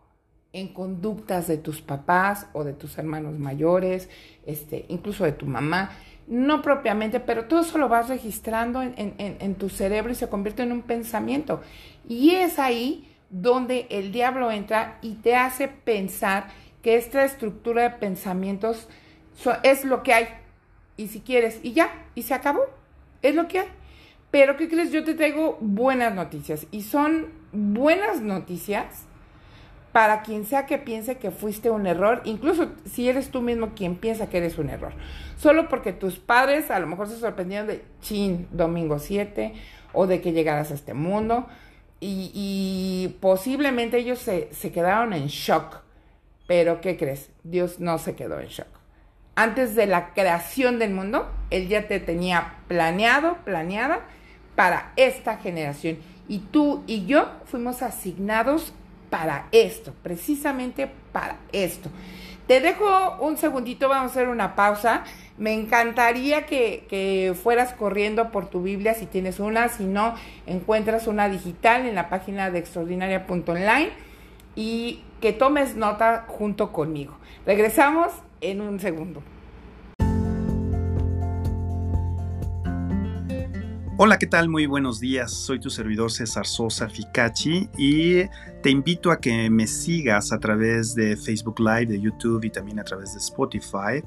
en 0.52 0.68
conductas 0.68 1.48
de 1.48 1.56
tus 1.56 1.80
papás 1.80 2.46
o 2.52 2.64
de 2.64 2.72
tus 2.72 2.98
hermanos 2.98 3.38
mayores, 3.38 4.08
este, 4.46 4.84
incluso 4.88 5.24
de 5.24 5.32
tu 5.32 5.46
mamá. 5.46 5.92
No 6.26 6.62
propiamente, 6.62 7.20
pero 7.20 7.46
todo 7.46 7.60
eso 7.60 7.78
lo 7.78 7.88
vas 7.88 8.08
registrando 8.08 8.82
en, 8.82 9.54
tu 9.56 9.68
cerebro 9.68 10.12
y 10.12 10.14
se 10.14 10.28
convierte 10.28 10.62
en 10.62 10.72
un 10.72 10.82
pensamiento. 10.82 11.60
Y 12.08 12.30
es 12.30 12.58
ahí 12.58 13.08
donde 13.30 13.86
el 13.90 14.12
diablo 14.12 14.50
entra 14.50 14.98
y 15.02 15.14
te 15.14 15.34
hace 15.34 15.68
pensar 15.68 16.48
que 16.82 16.96
esta 16.96 17.24
estructura 17.24 17.82
de 17.82 17.90
pensamientos 17.90 18.88
es 19.62 19.84
lo 19.84 20.02
que 20.02 20.14
hay. 20.14 20.28
Y 20.96 21.08
si 21.08 21.20
quieres, 21.20 21.58
y 21.62 21.72
ya, 21.72 21.90
y 22.14 22.22
se 22.22 22.34
acabó. 22.34 22.62
Es 23.22 23.34
lo 23.34 23.48
que 23.48 23.60
hay. 23.60 23.68
Pero, 24.30 24.56
¿qué 24.56 24.68
crees? 24.68 24.92
Yo 24.92 25.04
te 25.04 25.14
traigo 25.14 25.58
buenas 25.60 26.14
noticias. 26.14 26.66
Y 26.70 26.82
son 26.82 27.28
buenas 27.52 28.20
noticias 28.20 29.06
para 29.92 30.22
quien 30.22 30.46
sea 30.46 30.64
que 30.66 30.78
piense 30.78 31.18
que 31.18 31.30
fuiste 31.30 31.70
un 31.70 31.86
error, 31.86 32.22
incluso 32.24 32.72
si 32.90 33.08
eres 33.08 33.30
tú 33.30 33.42
mismo 33.42 33.72
quien 33.74 33.96
piensa 33.96 34.28
que 34.28 34.38
eres 34.38 34.58
un 34.58 34.70
error. 34.70 34.92
Solo 35.36 35.68
porque 35.68 35.92
tus 35.92 36.18
padres 36.18 36.70
a 36.70 36.78
lo 36.78 36.86
mejor 36.86 37.08
se 37.08 37.18
sorprendieron 37.18 37.66
de 37.66 37.84
chin, 38.00 38.48
domingo 38.50 38.98
7, 38.98 39.52
o 39.92 40.06
de 40.06 40.22
que 40.22 40.32
llegaras 40.32 40.70
a 40.70 40.74
este 40.74 40.94
mundo, 40.94 41.46
y, 42.04 43.16
posiblemente 43.20 43.98
ellos 43.98 44.18
se, 44.18 44.52
se 44.52 44.72
quedaron 44.72 45.12
en 45.12 45.28
shock. 45.28 45.82
Pero 46.48 46.80
¿qué 46.80 46.96
crees? 46.96 47.30
Dios 47.44 47.78
no 47.78 47.98
se 47.98 48.16
quedó 48.16 48.40
en 48.40 48.48
shock. 48.48 48.66
Antes 49.36 49.76
de 49.76 49.86
la 49.86 50.12
creación 50.12 50.80
del 50.80 50.92
mundo, 50.92 51.30
Él 51.50 51.68
ya 51.68 51.86
te 51.86 52.00
tenía 52.00 52.56
planeado, 52.66 53.36
planeada 53.44 54.00
para 54.56 54.92
esta 54.96 55.36
generación. 55.36 55.98
Y 56.26 56.40
tú 56.40 56.82
y 56.88 57.06
yo 57.06 57.30
fuimos 57.44 57.82
asignados 57.82 58.72
para 59.12 59.48
esto, 59.52 59.92
precisamente 60.02 60.90
para 61.12 61.36
esto. 61.52 61.90
Te 62.46 62.60
dejo 62.60 63.18
un 63.20 63.36
segundito, 63.36 63.90
vamos 63.90 64.12
a 64.12 64.14
hacer 64.14 64.28
una 64.28 64.54
pausa. 64.54 65.04
Me 65.36 65.52
encantaría 65.52 66.46
que, 66.46 67.36
fueras 67.42 67.74
corriendo 67.74 68.30
por 68.30 68.48
tu 68.48 68.62
Biblia 68.62 68.94
si 68.94 69.04
tienes 69.04 69.38
una, 69.38 69.68
si 69.68 69.84
no, 69.84 70.14
encuentras 70.46 71.08
una 71.08 71.28
digital 71.28 71.84
en 71.84 71.94
la 71.94 72.08
página 72.08 72.50
de 72.50 72.60
extraordinaria.online 72.60 73.90
y 74.56 75.02
que 75.20 75.34
tomes 75.34 75.76
nota 75.76 76.24
junto 76.26 76.72
conmigo. 76.72 77.12
Regresamos 77.44 78.12
en 78.40 78.62
un 78.62 78.80
segundo. 78.80 79.22
Hola, 84.04 84.18
¿qué 84.18 84.26
tal? 84.26 84.48
Muy 84.48 84.66
buenos 84.66 84.98
días. 84.98 85.30
Soy 85.30 85.60
tu 85.60 85.70
servidor 85.70 86.10
César 86.10 86.44
Sosa 86.44 86.88
Ficachi 86.88 87.68
y 87.78 88.24
te 88.60 88.68
invito 88.68 89.12
a 89.12 89.20
que 89.20 89.48
me 89.48 89.68
sigas 89.68 90.32
a 90.32 90.40
través 90.40 90.96
de 90.96 91.16
Facebook 91.16 91.60
Live, 91.60 91.86
de 91.86 92.00
YouTube 92.00 92.44
y 92.44 92.50
también 92.50 92.80
a 92.80 92.82
través 92.82 93.12
de 93.12 93.20
Spotify 93.20 94.02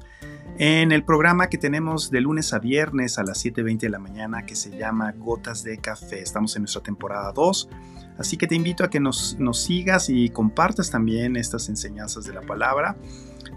en 0.58 0.92
el 0.92 1.02
programa 1.02 1.48
que 1.48 1.56
tenemos 1.56 2.10
de 2.10 2.20
lunes 2.20 2.52
a 2.52 2.58
viernes 2.58 3.18
a 3.18 3.22
las 3.22 3.42
7.20 3.42 3.78
de 3.78 3.88
la 3.88 3.98
mañana 3.98 4.44
que 4.44 4.54
se 4.54 4.76
llama 4.76 5.12
Gotas 5.12 5.64
de 5.64 5.78
Café. 5.78 6.20
Estamos 6.20 6.54
en 6.56 6.64
nuestra 6.64 6.82
temporada 6.82 7.32
2, 7.32 7.70
así 8.18 8.36
que 8.36 8.46
te 8.46 8.54
invito 8.54 8.84
a 8.84 8.90
que 8.90 9.00
nos, 9.00 9.38
nos 9.38 9.62
sigas 9.62 10.10
y 10.10 10.28
compartas 10.28 10.90
también 10.90 11.36
estas 11.36 11.70
enseñanzas 11.70 12.26
de 12.26 12.34
la 12.34 12.42
palabra. 12.42 12.98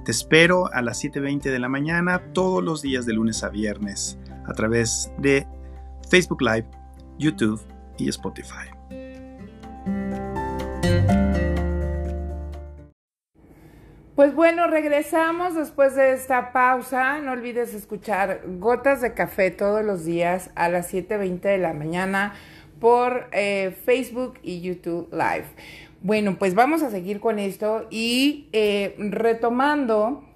Te 0.05 0.11
espero 0.11 0.71
a 0.71 0.81
las 0.81 1.03
7.20 1.03 1.51
de 1.51 1.59
la 1.59 1.67
mañana 1.67 2.31
todos 2.31 2.63
los 2.63 2.81
días 2.81 3.05
de 3.05 3.11
lunes 3.11 3.43
a 3.43 3.49
viernes 3.49 4.17
a 4.47 4.53
través 4.53 5.11
de 5.17 5.45
Facebook 6.09 6.41
Live, 6.41 6.65
YouTube 7.17 7.61
y 7.97 8.09
Spotify. 8.09 8.69
Pues 14.15 14.35
bueno, 14.35 14.67
regresamos 14.67 15.55
después 15.55 15.95
de 15.95 16.11
esta 16.11 16.51
pausa. 16.51 17.19
No 17.21 17.31
olvides 17.31 17.73
escuchar 17.73 18.41
Gotas 18.59 19.01
de 19.01 19.13
Café 19.13 19.49
todos 19.49 19.85
los 19.85 20.03
días 20.03 20.49
a 20.55 20.67
las 20.67 20.93
7.20 20.93 21.39
de 21.39 21.57
la 21.57 21.73
mañana 21.73 22.33
por 22.81 23.29
eh, 23.31 23.75
Facebook 23.85 24.39
y 24.43 24.61
YouTube 24.61 25.07
Live. 25.11 25.45
Bueno, 26.01 26.37
pues 26.37 26.53
vamos 26.55 26.81
a 26.81 26.89
seguir 26.89 27.19
con 27.19 27.39
esto 27.39 27.87
y 27.89 28.49
eh, 28.51 28.95
retomando 28.97 30.28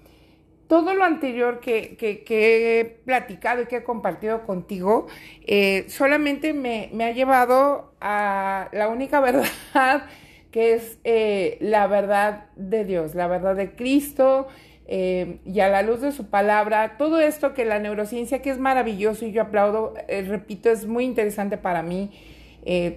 todo 0.74 0.96
lo 0.96 1.03
anterior 1.03 1.60
que, 1.60 1.96
he 2.01 2.86
platicado 3.06 3.62
y 3.62 3.65
que 3.68 3.75
he 3.75 3.84
compartido 3.84 4.42
contigo, 4.42 5.06
eh, 5.46 5.86
solamente 5.88 6.51
me, 6.51 6.89
ha 7.03 7.12
llevado 7.12 7.94
a 8.01 8.70
la 8.74 8.88
única 8.88 9.20
verdad 9.22 10.08
que 10.50 10.74
es 10.74 10.98
eh, 11.03 11.60
la 11.62 11.86
verdad 11.86 12.46
de 12.56 12.86
Dios, 12.86 13.13
la 13.13 13.27
verdad 13.27 13.56
de 13.56 13.75
Cristo 13.75 14.48
eh, 14.88 15.38
y 15.46 15.60
a 15.60 15.70
la 15.70 15.84
luz 15.84 16.01
de 16.01 16.12
su 16.12 16.32
palabra. 16.32 16.98
Todo 16.98 17.20
esto 17.20 17.53
que 17.53 17.65
la 17.65 17.77
neurociencia, 17.77 18.42
que 18.42 18.50
es 18.50 18.58
maravilloso 18.58 19.27
y 19.27 19.32
yo 19.32 19.44
aplaudo, 19.44 19.94
repito, 20.08 20.72
es 20.72 20.88
muy 20.88 21.03
interesante 21.03 21.60
para 21.60 21.84
mí, 21.84 22.10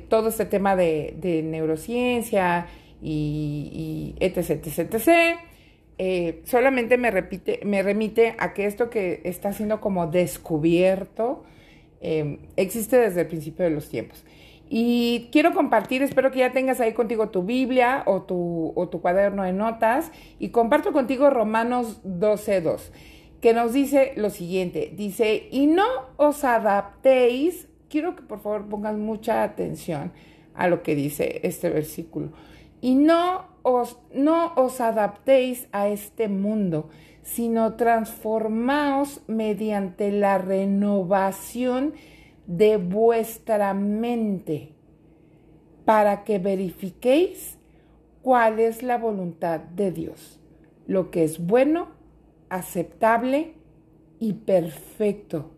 todo 0.09 0.31
este 0.31 0.47
tema 0.47 0.77
de, 0.77 1.43
neurociencia 1.45 2.69
y, 3.03 4.15
y 4.19 4.25
etc, 4.25 4.65
etc, 4.65 4.95
etc. 4.95 5.37
Eh, 5.99 6.43
solamente 6.45 6.99
me, 6.99 7.11
repite, 7.11 7.61
me 7.65 7.83
remite 7.83 8.35
a 8.39 8.53
que 8.53 8.67
esto 8.67 8.91
que 8.91 9.23
está 9.25 9.53
siendo 9.53 9.81
como 9.81 10.07
descubierto 10.07 11.45
em, 12.01 12.39
existe 12.57 12.99
desde 12.99 13.23
el 13.23 13.27
principio 13.29 13.65
de 13.65 13.71
los 13.71 13.89
tiempos. 13.89 14.25
Y 14.69 15.29
quiero 15.31 15.55
compartir, 15.55 16.03
espero 16.03 16.33
que 16.33 16.41
ya 16.41 16.53
tengas 16.53 16.81
ahí 16.81 16.93
contigo 16.93 17.29
tu 17.29 17.45
Biblia 17.45 18.03
o 18.07 18.23
tu, 18.23 18.73
o 18.75 18.89
tu 18.89 19.01
cuaderno 19.01 19.45
de 19.45 19.53
notas 19.53 20.11
y 20.39 20.49
comparto 20.49 20.93
contigo 20.93 21.31
Romanos 21.31 22.03
12.2, 22.05 22.91
que 23.41 23.55
nos 23.55 23.73
dice 23.73 24.13
lo 24.17 24.29
siguiente, 24.31 24.93
dice, 24.95 25.49
y 25.53 25.69
no 25.69 25.85
os 26.17 26.43
adaptéis, 26.43 27.69
quiero 27.89 28.17
que 28.17 28.23
por 28.23 28.41
favor 28.41 28.69
pongan 28.69 29.01
mucha 29.01 29.45
atención 29.45 30.13
a 30.55 30.67
lo 30.67 30.83
que 30.83 30.97
dice 30.97 31.41
este 31.45 31.71
versículo, 31.71 32.33
y 32.87 32.95
no 32.95 33.47
os, 33.65 33.99
no 34.15 34.53
os 34.55 34.81
adaptéis 34.81 35.67
a 35.73 35.89
este 35.89 36.29
mundo, 36.29 36.89
sino 37.25 37.75
transformaos 37.75 39.23
mediante 39.27 40.13
la 40.13 40.39
renovación 40.39 41.95
de 42.47 42.77
vuestra 42.77 43.75
mente, 43.75 44.77
para 45.85 46.23
que 46.23 46.39
verifiquéis 46.39 47.59
cuál 48.23 48.61
es 48.61 48.85
la 48.85 48.99
voluntad 48.99 49.59
de 49.59 49.91
Dios, 49.91 50.41
lo 50.87 51.11
que 51.11 51.25
es 51.25 51.45
bueno, 51.45 51.89
aceptable 52.51 53.55
y 54.21 54.35
perfecto. 54.35 55.56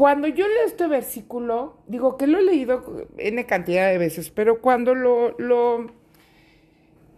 Cuando 0.00 0.28
yo 0.28 0.48
leo 0.48 0.64
este 0.64 0.86
versículo, 0.86 1.76
digo 1.86 2.16
que 2.16 2.26
lo 2.26 2.38
he 2.38 2.42
leído 2.42 3.06
en 3.18 3.42
cantidad 3.42 3.90
de 3.90 3.98
veces, 3.98 4.30
pero 4.30 4.62
cuando 4.62 4.94
lo, 4.94 5.36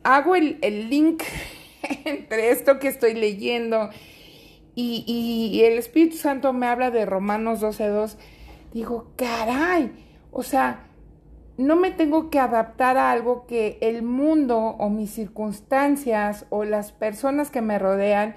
hago 0.02 0.34
el, 0.34 0.58
el 0.62 0.90
link 0.90 1.22
entre 2.04 2.50
esto 2.50 2.80
que 2.80 2.88
estoy 2.88 3.14
leyendo 3.14 3.88
y, 4.74 5.04
y, 5.06 5.62
el 5.62 5.78
Espíritu 5.78 6.16
Santo 6.16 6.52
me 6.52 6.66
habla 6.66 6.90
de 6.90 7.06
Romanos 7.06 7.62
12.2, 7.62 8.16
digo, 8.72 9.12
caray, 9.14 9.92
o 10.32 10.42
sea, 10.42 10.88
no 11.56 11.76
me 11.76 11.92
tengo 11.92 12.30
que 12.30 12.40
adaptar 12.40 12.96
a 12.96 13.12
algo 13.12 13.46
que 13.46 13.78
el 13.80 14.02
mundo 14.02 14.58
o 14.58 14.90
mis 14.90 15.12
circunstancias 15.12 16.46
o 16.50 16.64
las 16.64 16.90
personas 16.90 17.52
que 17.52 17.62
me 17.62 17.78
rodean 17.78 18.34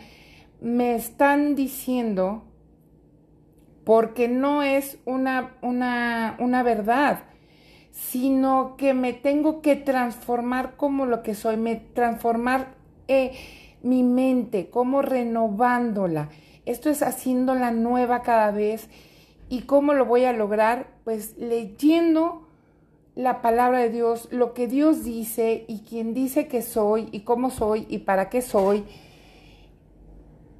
me 0.61 0.93
están 0.93 1.55
diciendo 1.55 2.43
porque 3.85 4.27
no 4.27 4.63
es 4.63 4.97
una, 5.05 5.55
una, 5.61 6.35
una 6.39 6.63
verdad, 6.63 7.19
sino 7.91 8.75
que 8.77 8.93
me 8.93 9.13
tengo 9.13 9.61
que 9.61 9.75
transformar 9.75 10.75
como 10.75 11.05
lo 11.05 11.23
que 11.23 11.35
soy, 11.35 11.55
me 11.55 11.75
transformar 11.75 12.73
eh, 13.07 13.33
mi 13.83 14.03
mente, 14.03 14.69
como 14.69 15.03
renovándola. 15.03 16.29
Esto 16.65 16.89
es 16.89 17.03
haciéndola 17.03 17.71
nueva 17.71 18.23
cada 18.23 18.51
vez. 18.51 18.89
¿Y 19.47 19.61
cómo 19.61 19.93
lo 19.93 20.05
voy 20.05 20.25
a 20.25 20.33
lograr? 20.33 20.87
Pues 21.03 21.37
leyendo 21.37 22.47
la 23.13 23.43
palabra 23.43 23.79
de 23.79 23.91
Dios, 23.91 24.27
lo 24.31 24.55
que 24.55 24.67
Dios 24.67 25.03
dice 25.03 25.63
y 25.67 25.81
quien 25.81 26.15
dice 26.15 26.47
que 26.47 26.63
soy 26.63 27.07
y 27.11 27.21
cómo 27.21 27.51
soy 27.51 27.85
y 27.87 27.99
para 27.99 28.29
qué 28.29 28.41
soy. 28.41 28.83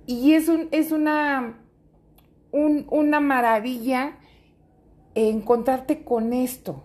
Y 0.06 0.34
es, 0.34 0.48
un, 0.48 0.68
es 0.70 0.92
una, 0.92 1.65
una 2.56 3.20
maravilla 3.20 4.18
encontrarte 5.16 6.04
con 6.04 6.34
esto, 6.34 6.84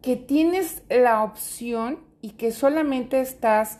que 0.00 0.16
tienes 0.16 0.82
la 0.88 1.22
opción 1.22 2.00
y 2.20 2.30
que 2.30 2.50
solamente 2.50 3.20
estás, 3.20 3.78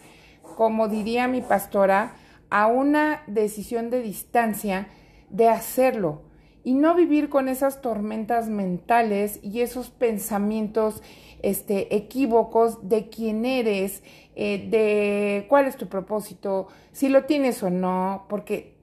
como 0.56 0.88
diría 0.88 1.28
mi 1.28 1.40
pastora, 1.40 2.14
a 2.50 2.66
una 2.66 3.22
decisión 3.26 3.90
de 3.90 4.02
distancia 4.02 4.88
de 5.30 5.48
hacerlo 5.48 6.22
y 6.64 6.74
no 6.74 6.94
vivir 6.94 7.28
con 7.28 7.48
esas 7.48 7.80
tormentas 7.80 8.48
mentales 8.48 9.40
y 9.42 9.62
esos 9.62 9.90
pensamientos 9.90 11.02
este, 11.42 11.96
equívocos 11.96 12.88
de 12.88 13.08
quién 13.08 13.44
eres, 13.44 14.02
eh, 14.36 14.68
de 14.70 15.46
cuál 15.48 15.66
es 15.66 15.76
tu 15.76 15.88
propósito, 15.88 16.68
si 16.92 17.08
lo 17.08 17.24
tienes 17.24 17.62
o 17.62 17.70
no, 17.70 18.26
porque 18.28 18.76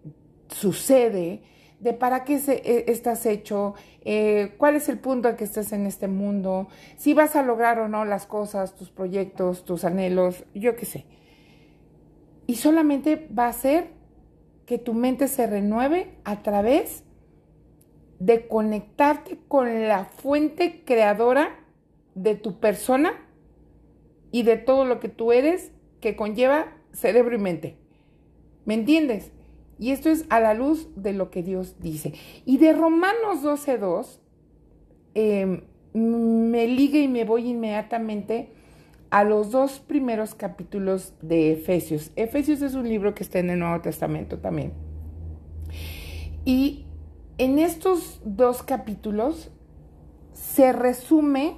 sucede, 0.50 1.44
de 1.80 1.94
para 1.94 2.24
qué 2.24 2.36
e, 2.36 2.86
estás 2.92 3.26
hecho, 3.26 3.74
eh, 4.02 4.54
cuál 4.58 4.76
es 4.76 4.90
el 4.90 5.00
punto 5.00 5.30
en 5.30 5.36
que 5.36 5.44
estás 5.44 5.72
en 5.72 5.86
este 5.86 6.08
mundo, 6.08 6.68
si 6.98 7.14
vas 7.14 7.36
a 7.36 7.44
lograr 7.44 7.80
o 7.80 7.88
no 7.88 8.06
las 8.06 8.26
cosas, 8.26 8.76
tus 8.76 8.90
proyectos, 8.90 9.66
tus 9.66 9.86
anhelos, 9.86 10.46
yo 10.54 10.76
qué 10.76 10.86
sé. 10.86 11.06
Y 12.48 12.56
solamente 12.56 13.28
va 13.38 13.48
a 13.48 13.54
ser 13.54 13.92
que 14.66 14.78
tu 14.78 14.94
mente 14.94 15.28
se 15.28 15.48
renueve 15.48 16.16
a 16.24 16.42
través 16.42 17.04
de 18.20 18.48
conectarte 18.48 19.40
con 19.48 19.88
la 19.88 20.06
fuente 20.06 20.84
creadora 20.84 21.60
de 22.16 22.36
tu 22.36 22.60
persona 22.60 23.14
y 24.32 24.44
de 24.44 24.58
todo 24.58 24.86
lo 24.86 25.00
que 25.00 25.10
tú 25.10 25.32
eres 25.32 25.72
que 26.02 26.16
conlleva 26.16 26.74
cerebro 26.92 27.36
y 27.36 27.40
mente. 27.40 27.78
¿Me 28.66 28.74
entiendes? 28.74 29.32
Y 29.80 29.92
esto 29.92 30.10
es 30.10 30.26
a 30.30 30.42
la 30.42 30.54
luz 30.54 30.90
de 30.96 31.14
lo 31.14 31.32
que 31.32 31.42
Dios 31.42 31.78
dice. 31.80 32.14
Y 32.46 32.58
de 32.58 32.74
Romanos 32.74 33.42
12.2 33.44 34.20
em, 35.16 35.62
me 35.94 36.68
liga 36.68 37.00
y 37.00 37.08
me 37.08 37.24
voy 37.24 37.48
inmediatamente 37.48 38.52
a 39.10 39.24
los 39.24 39.52
dos 39.52 39.80
primeros 39.80 40.36
capítulos 40.36 41.14
de 41.22 41.54
Efesios. 41.54 42.12
Efesios 42.16 42.62
es 42.62 42.76
un 42.76 42.88
libro 42.88 43.16
que 43.16 43.24
está 43.24 43.40
en 43.40 43.50
el 43.50 43.60
Nuevo 43.60 43.82
Testamento 43.82 44.38
también. 44.38 44.74
Y 46.46 46.86
en 47.38 47.58
estos 47.58 48.22
dos 48.26 48.64
capítulos 48.64 49.50
se 50.34 50.74
resume 50.74 51.58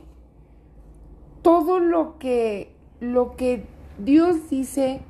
todo 1.41 1.79
lo 1.79 2.19
que, 2.19 2.73
lo 2.99 3.35
que 3.35 3.63
Dios 3.97 4.49
dice 4.49 5.01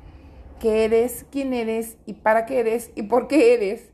que 0.62 0.84
eres, 0.84 1.26
quién 1.32 1.52
eres 1.52 1.98
y 2.06 2.12
para 2.12 2.46
qué 2.46 2.60
eres 2.60 2.92
y 2.94 3.02
por 3.02 3.26
qué 3.26 3.52
eres. 3.52 3.90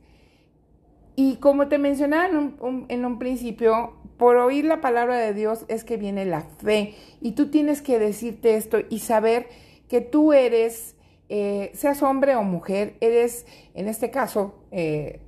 Y 1.16 1.36
como 1.36 1.66
te 1.68 1.78
mencionaba 1.78 2.28
en 2.28 3.04
un, 3.06 3.18
principio, 3.18 3.94
por 4.18 4.36
oír 4.36 4.66
la 4.66 4.82
palabra 4.82 5.16
de 5.16 5.32
Dios 5.32 5.64
es 5.68 5.82
que 5.82 5.96
viene 5.96 6.26
la 6.26 6.42
fe. 6.42 6.94
Y 7.22 7.32
tú 7.32 7.50
tienes 7.50 7.80
que 7.80 7.98
decirte 7.98 8.56
esto 8.56 8.80
y 8.90 8.98
saber 8.98 9.48
que 9.88 10.02
tú 10.02 10.34
eres, 10.34 10.94
eh, 11.30 11.70
seas 11.72 12.02
hombre 12.02 12.36
o 12.36 12.42
mujer, 12.42 12.98
eres, 13.00 13.46
en 13.72 13.88
este 13.88 14.10
caso, 14.10 14.62
eh, 14.70 15.20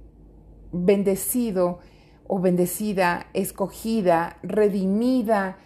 bendecido 0.72 1.78
o 2.26 2.38
bendecida, 2.38 3.28
escogida, 3.32 4.36
redimida, 4.42 5.56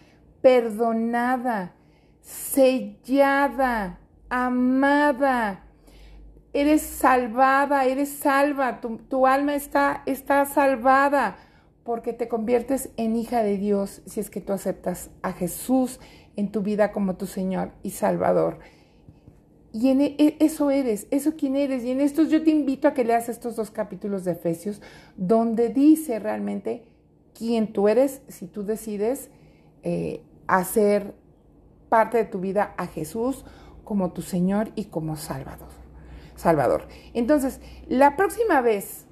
perdonada, 0.41 1.75
sellada, 2.21 3.99
amada. 4.29 5.65
Eres 6.53 6.83
salvada, 6.83 7.85
eres 7.85 8.11
salva, 8.11 8.81
tu, 8.81 9.27
alma 9.27 9.57
está, 9.57 10.03
está 10.07 10.45
salvada 10.47 11.37
porque 11.83 12.13
te 12.13 12.29
conviertes 12.29 12.91
en 12.97 13.17
hija 13.17 13.43
de 13.43 13.59
Dios 13.59 14.03
si 14.07 14.21
es 14.21 14.31
que 14.31 14.41
tú 14.41 14.53
aceptas 14.53 15.11
a 15.23 15.33
Jesús 15.33 15.99
en 16.37 16.53
tu 16.53 16.63
vida 16.63 16.93
como 16.93 17.17
tu 17.17 17.27
Señor 17.27 17.73
y 17.83 17.91
Salvador. 17.91 18.61
Y 19.73 19.89
en 19.89 20.01
e, 20.01 20.15
e, 20.19 20.37
eso 20.39 20.71
eres, 20.71 21.09
eso 21.11 21.35
quién 21.37 21.57
eres. 21.57 21.83
Y 21.83 21.91
en 21.91 22.01
estos 22.01 22.31
yo 22.31 22.45
te 22.45 22.51
invito 22.51 22.87
a 22.87 22.95
que 22.95 23.05
leas 23.05 23.29
estos 23.29 23.57
dos 23.57 23.73
capítulos 23.73 24.25
de 24.25 24.33
Efesios, 24.33 24.81
donde 25.17 25.69
dice 25.71 26.21
realmente 26.21 26.85
quién 27.37 27.73
tú 27.73 27.89
eres 27.89 28.23
si 28.29 28.47
tú 28.47 28.63
decides 28.63 29.29
eh, 29.83 30.23
hacer 30.47 31.15
parte 31.89 32.19
de 32.19 32.25
tu 32.25 32.39
vida 32.39 32.75
a 32.77 32.87
Jesús 32.87 33.45
como 33.85 34.13
tu 34.13 34.23
Señor 34.23 34.71
y 34.75 34.87
como 34.87 35.17
Salvador. 35.17 35.69
Salvador. 36.37 36.89
Entonces, 37.13 37.61
la 37.89 38.17
próxima 38.17 38.61
vez 38.61 39.07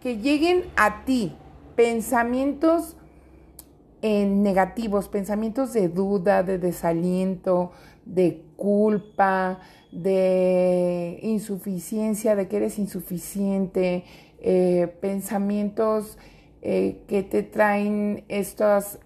que 0.00 0.18
lleguen 0.18 0.64
a 0.76 1.04
ti 1.04 1.34
pensamientos 1.74 2.96
eh, 4.00 4.26
negativos, 4.26 5.08
pensamientos 5.08 5.72
de 5.72 5.88
duda, 5.88 6.44
de 6.44 6.58
desaliento, 6.58 7.72
de 8.04 8.44
culpa, 8.56 9.58
de 9.90 11.18
insuficiencia, 11.22 12.36
de 12.36 12.46
que 12.46 12.58
eres 12.58 12.78
insuficiente, 12.78 14.04
eh, 14.40 14.86
pensamientos 15.00 16.16
eh, 16.62 17.02
que 17.08 17.22
te 17.22 17.42
traen 17.42 18.24
estas... 18.28 18.98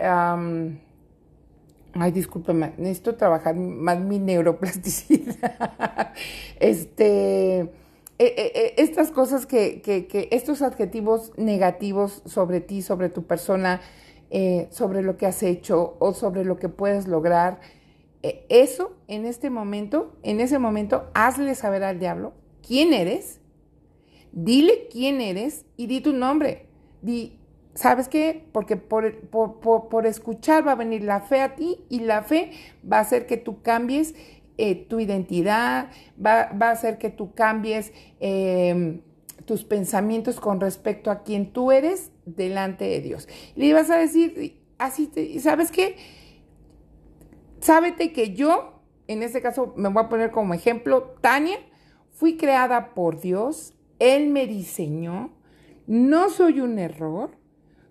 ay, 1.94 2.12
discúlpame, 2.12 2.72
necesito 2.76 3.16
trabajar 3.16 3.55
más 3.55 4.00
mi 4.00 4.18
neuroplasticidad. 4.18 6.12
este... 6.61 7.70
E, 8.18 8.26
e, 8.26 8.74
estas 8.81 9.11
cosas 9.11 9.46
que, 9.46 9.83
que, 9.83 10.28
estos 10.31 10.62
adjetivos 10.62 11.33
negativos 11.37 12.22
sobre 12.24 12.61
ti, 12.61 12.81
sobre 12.81 13.09
tu 13.09 13.24
persona, 13.24 13.81
eh, 14.31 14.68
sobre 14.70 15.02
lo 15.02 15.16
que 15.16 15.26
has 15.26 15.42
hecho 15.42 15.96
o 15.98 16.14
sobre 16.14 16.44
lo 16.44 16.57
que 16.57 16.68
puedes 16.68 17.09
lograr, 17.09 17.59
eso 18.48 18.92
en 19.09 19.26
este 19.26 19.50
momento, 19.50 20.16
en 20.22 20.40
ese 20.40 20.61
momento, 20.61 21.11
hazle 21.14 21.57
saber 21.57 21.83
al 21.83 21.98
diablo 21.98 22.33
quién 22.64 22.92
eres, 22.92 23.40
dile 24.31 24.88
quién 24.90 25.20
eres 25.20 25.64
y 25.76 25.87
di 25.87 26.00
tu 26.00 26.12
nombre. 26.12 26.66
Di, 27.02 27.38
¿sabes 27.74 28.08
qué? 28.08 28.46
Porque 28.52 28.76
por, 28.76 29.20
por, 29.20 30.06
escuchar 30.06 30.66
va 30.66 30.72
a 30.72 30.76
venir 30.76 31.04
la 31.04 31.20
fe 31.20 31.40
a 31.40 31.54
ti 31.54 31.78
y 31.88 32.00
la 32.00 32.22
fe 32.22 32.52
va 32.90 32.98
a 32.98 33.00
hacer 33.00 33.26
que 33.26 33.37
tú 33.37 33.62
cambies 33.62 34.14
eh, 34.58 34.74
tu 34.74 35.00
identidad, 35.00 35.90
va, 36.24 36.50
a 36.50 36.70
hacer 36.70 36.98
que 36.98 37.11
tú 37.11 37.32
cambies 37.32 37.92
em, 38.20 39.00
tus 39.46 39.64
pensamientos 39.64 40.40
con 40.40 40.61
respecto 40.61 41.11
a 41.11 41.22
quién 41.22 41.52
tú 41.52 41.72
eres 41.72 42.12
delante 42.26 42.85
de 42.85 43.00
Dios. 43.00 43.28
Le 43.56 43.72
vas 43.72 43.90
a 43.90 43.96
decir, 43.96 44.61
así, 44.78 45.11
¿sabes 45.40 45.70
qué? 45.70 45.96
Sábete 47.61 48.12
que 48.12 48.35
yo, 48.35 48.82
en 49.08 49.22
este 49.22 49.40
caso 49.40 49.72
me 49.76 49.88
voy 49.88 50.04
a 50.04 50.08
poner 50.08 50.30
como 50.30 50.52
ejemplo, 50.52 51.14
Tania, 51.20 51.58
fui 52.11 52.37
creada 52.37 52.92
por 52.94 53.20
Dios, 53.20 53.72
Él 53.98 54.28
me 54.28 54.46
diseñó, 54.46 55.30
no 55.87 56.28
soy 56.28 56.61
un 56.61 56.78
error, 56.78 57.30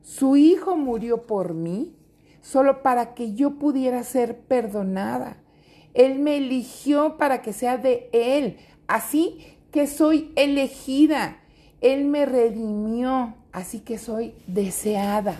su 0.01 0.35
hijo 0.35 0.75
murió 0.75 1.23
por 1.23 1.53
mí, 1.53 1.95
solo 2.41 2.81
para 2.81 3.13
que 3.13 3.33
yo 3.33 3.59
pudiera 3.59 4.03
ser 4.03 4.39
perdonada. 4.39 5.37
Él 5.93 6.19
me 6.19 6.37
eligió 6.37 7.17
para 7.17 7.41
que 7.41 7.53
sea 7.53 7.77
de 7.77 8.09
Él. 8.13 8.57
Así 8.87 9.39
que 9.71 9.87
soy 9.87 10.31
elegida. 10.35 11.37
Él 11.81 12.05
me 12.05 12.25
redimió, 12.25 13.35
así 13.51 13.79
que 13.79 13.97
soy 13.97 14.35
deseada. 14.47 15.35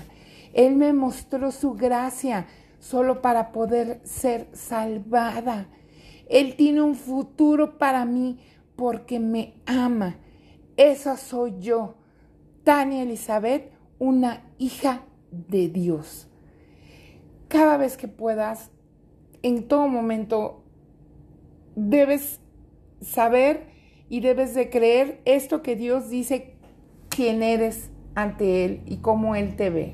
Él 0.54 0.76
me 0.76 0.93
mostró 0.93 1.52
su 1.52 1.74
gracia 1.74 2.47
solo 2.80 3.21
para 3.21 3.52
poder 3.52 4.02
ser 4.04 4.47
salvada. 4.54 5.67
Él 6.30 6.56
tiene 6.56 6.82
un 6.82 6.95
futuro 6.95 7.78
para 7.78 8.06
mí 8.06 8.39
porque 8.76 9.19
me 9.19 9.54
ama. 9.65 10.15
Esa 10.78 11.17
soy 11.17 11.56
yo, 11.60 11.95
Tania 12.63 13.04
Elizabeth, 13.04 13.71
una 14.02 14.42
hija 14.58 15.04
de 15.30 15.70
Dios. 15.70 16.28
Cada 17.48 17.78
vez 17.78 17.98
que 17.98 18.08
puedas, 18.08 18.72
en 19.44 19.68
todo 19.68 19.88
momento, 19.88 20.64
debes 21.76 22.40
saber 23.00 23.68
y 24.10 24.22
debes 24.22 24.56
de 24.56 24.72
creer 24.72 25.22
esto 25.26 25.62
que 25.62 25.76
Dios 25.76 26.10
dice, 26.10 26.56
quién 27.10 27.44
eres 27.44 27.92
ante 28.16 28.66
Él 28.66 28.82
y 28.88 28.98
cómo 28.98 29.36
Él 29.36 29.56
te 29.56 29.70
ve. 29.70 29.94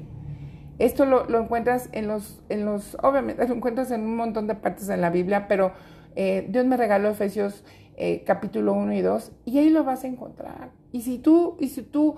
Esto 0.80 1.04
lo, 1.04 1.38
encuentras 1.38 1.90
en 1.92 2.08
los, 2.08 2.42
en 2.48 2.64
los, 2.64 2.96
obviamente 3.04 3.46
lo 3.50 3.56
encuentras 3.56 3.92
en 3.92 4.04
un 4.04 4.16
montón 4.16 4.48
de 4.48 4.56
partes 4.56 4.88
en 4.88 5.02
la 5.02 5.10
Biblia, 5.10 5.50
pero 5.50 5.74
eh, 6.16 6.48
Dios 6.50 6.66
me 6.66 6.78
regaló 6.78 7.10
Efesios 7.10 7.66
eh, 7.98 8.24
capítulo 8.26 8.72
1 8.72 8.94
y 8.94 9.02
2 9.02 9.34
y 9.44 9.58
ahí 9.58 9.70
lo 9.70 9.84
vas 9.84 10.06
a 10.06 10.08
encontrar. 10.08 10.72
Y 10.94 11.02
si 11.02 11.18
tú, 11.18 11.58
y 11.60 11.68
si 11.68 11.82
tú 11.82 12.16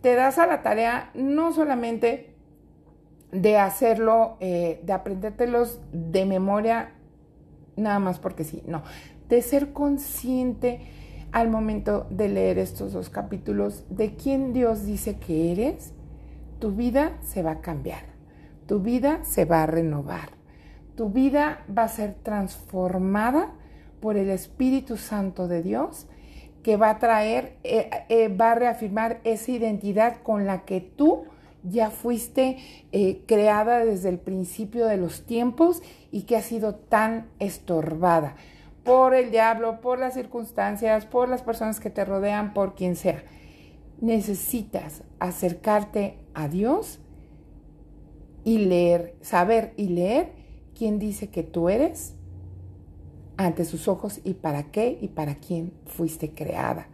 te 0.00 0.14
das 0.14 0.38
a 0.38 0.46
la 0.46 0.62
tarea 0.62 1.10
no 1.14 1.52
solamente 1.52 2.34
de 3.32 3.58
hacerlo, 3.58 4.36
eh, 4.40 4.80
de 4.82 4.92
aprendértelos 4.92 5.80
de 5.92 6.26
memoria, 6.26 6.92
nada 7.76 7.98
más 7.98 8.18
porque 8.18 8.44
sí, 8.44 8.62
no, 8.66 8.82
de 9.28 9.42
ser 9.42 9.72
consciente 9.72 10.80
al 11.32 11.48
momento 11.48 12.06
de 12.10 12.28
leer 12.28 12.58
estos 12.58 12.92
dos 12.92 13.08
capítulos 13.08 13.84
de 13.88 14.16
quién 14.16 14.52
Dios 14.52 14.84
dice 14.84 15.18
que 15.18 15.52
eres 15.52 15.92
tu 16.58 16.72
vida 16.72 17.16
se 17.22 17.42
va 17.42 17.52
a 17.52 17.60
cambiar, 17.60 18.02
tu 18.66 18.80
vida 18.80 19.20
se 19.24 19.44
va 19.44 19.62
a 19.62 19.66
renovar, 19.66 20.30
tu 20.96 21.08
vida 21.08 21.64
va 21.76 21.84
a 21.84 21.88
ser 21.88 22.14
transformada 22.22 23.52
por 24.00 24.16
el 24.16 24.28
Espíritu 24.28 24.96
Santo 24.96 25.48
de 25.48 25.62
Dios 25.62 26.06
que 26.62 26.76
va 26.76 26.90
a 26.90 26.98
traer, 26.98 27.56
eh, 27.64 27.90
eh, 28.08 28.28
va 28.28 28.52
a 28.52 28.54
reafirmar 28.54 29.20
esa 29.24 29.50
identidad 29.50 30.22
con 30.22 30.46
la 30.46 30.64
que 30.64 30.80
tú 30.80 31.24
ya 31.62 31.90
fuiste 31.90 32.58
eh, 32.92 33.22
creada 33.26 33.84
desde 33.84 34.08
el 34.08 34.18
principio 34.18 34.86
de 34.86 34.96
los 34.96 35.24
tiempos 35.24 35.82
y 36.10 36.22
que 36.22 36.36
ha 36.36 36.42
sido 36.42 36.74
tan 36.74 37.28
estorbada 37.38 38.34
por 38.84 39.14
el 39.14 39.30
diablo, 39.30 39.80
por 39.80 39.98
las 39.98 40.14
circunstancias, 40.14 41.06
por 41.06 41.28
las 41.28 41.42
personas 41.42 41.80
que 41.80 41.90
te 41.90 42.04
rodean, 42.04 42.54
por 42.54 42.74
quien 42.74 42.96
sea. 42.96 43.22
Necesitas 44.00 45.02
acercarte 45.18 46.18
a 46.32 46.48
Dios 46.48 47.00
y 48.42 48.58
leer, 48.58 49.14
saber 49.20 49.74
y 49.76 49.88
leer 49.88 50.32
quién 50.74 50.98
dice 50.98 51.28
que 51.28 51.42
tú 51.42 51.68
eres 51.68 52.14
ante 53.46 53.64
sus 53.64 53.88
ojos 53.88 54.20
y 54.22 54.34
para 54.34 54.64
qué 54.64 54.98
y 55.00 55.08
para 55.08 55.36
quién 55.36 55.72
fuiste 55.86 56.30
creada. 56.30 56.88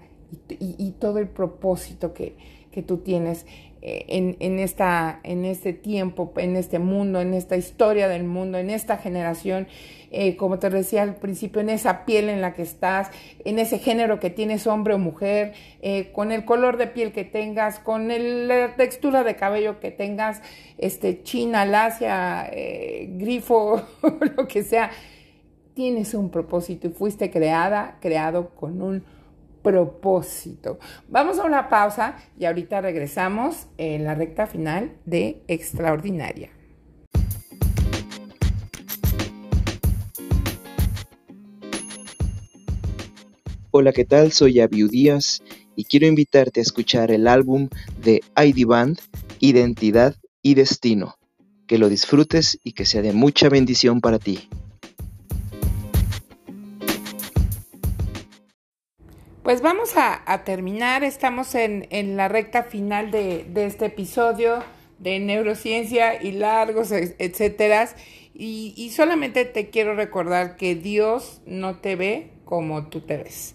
Y, 0.49 0.93
todo 1.01 1.19
el 1.19 1.29
propósito 1.29 2.13
que, 2.13 2.37
que 2.71 2.83
tú 2.83 2.99
tienes 2.99 3.47
eh, 3.83 4.35
en, 4.41 4.59
esta, 4.59 5.21
en 5.23 5.45
este 5.45 5.73
tiempo, 5.73 6.33
en 6.37 6.57
este 6.57 6.79
mundo, 6.79 7.21
en 7.21 7.35
esta 7.35 7.57
historia 7.57 8.09
del 8.09 8.25
mundo, 8.25 8.59
en 8.59 8.71
esta 8.71 8.97
generación, 8.97 9.67
eh, 10.11 10.37
como 10.37 10.59
te 10.59 10.71
decía 10.71 11.03
al 11.03 11.17
principio, 11.17 11.61
en 11.61 11.69
esa 11.71 12.05
piel 12.05 12.29
en 12.29 12.41
la 12.41 12.55
que 12.55 12.63
estás, 12.63 13.11
en 13.45 13.59
ese 13.59 13.79
género 13.79 14.21
que 14.21 14.31
tienes, 14.31 14.67
hombre 14.67 14.95
o 14.95 14.99
mujer, 14.99 15.53
eh, 15.83 16.11
con 16.13 16.33
el 16.33 16.45
color 16.45 16.77
de 16.77 16.87
piel 16.87 17.13
que 17.13 17.25
tengas, 17.25 17.79
con 17.79 18.09
la 18.09 18.77
textura 18.77 19.25
de 19.25 19.37
cabello 19.37 19.81
que 19.81 19.91
tengas, 19.91 20.43
este, 20.79 21.23
china, 21.23 21.65
lacia, 21.65 22.51
grifo, 23.09 23.83
lo 24.37 24.49
que 24.49 24.63
sea, 24.65 24.91
tienes 25.77 26.15
un 26.15 26.31
propósito 26.31 26.87
y 26.87 26.91
fuiste 26.91 27.31
creada, 27.31 27.99
creado 28.01 28.49
con 28.55 28.81
un 28.81 29.05
propósito. 29.63 30.79
Vamos 31.07 31.39
a 31.39 31.45
una 31.45 31.69
pausa 31.69 32.17
y 32.39 32.47
ahorita 32.47 32.81
regresamos 32.81 33.67
en 33.77 34.05
la 34.05 34.15
recta 34.15 34.47
final 34.47 34.97
de 35.05 35.43
Extraordinaria. 35.49 36.49
Hola, 43.71 43.93
¿qué 43.93 44.07
tal? 44.07 44.33
Soy 44.33 44.61
Abiu 44.61 44.89
y 44.91 45.85
quiero 45.85 46.07
invitarte 46.07 46.61
a 46.61 46.63
escuchar 46.63 47.11
el 47.11 47.29
álbum 47.29 47.69
de 48.03 48.23
ID 48.35 48.67
Band, 48.67 48.99
Identidad 49.41 50.15
y 50.41 50.55
Destino. 50.55 51.17
Que 51.67 51.77
lo 51.77 51.91
disfrutes 51.91 52.59
y 52.65 52.73
que 52.73 52.87
sea 52.87 53.03
de 53.03 53.13
mucha 53.13 53.51
bendición 53.51 54.01
para 54.01 54.19
ti. 54.19 54.49
Pues 59.47 59.63
vamos 59.63 59.93
a, 59.95 60.43
terminar, 60.45 61.05
estamos 61.05 61.55
en, 61.55 62.17
la 62.17 62.27
recta 62.27 62.65
final 62.65 63.13
de, 63.13 63.47
este 63.55 63.87
episodio 63.87 64.59
de 64.99 65.21
neurociencia 65.21 66.21
y 66.21 66.33
largos, 66.33 66.91
etcétera. 66.91 67.89
Y, 68.35 68.75
y 68.77 68.91
solamente 68.91 69.45
te 69.45 69.71
quiero 69.71 69.95
recordar 69.95 70.57
que 70.57 70.75
Dios 70.75 71.43
no 71.47 71.77
te 71.77 71.95
ve 71.95 72.33
como 72.45 72.89
tú 72.89 73.03
te 73.03 73.19
ves. 73.19 73.55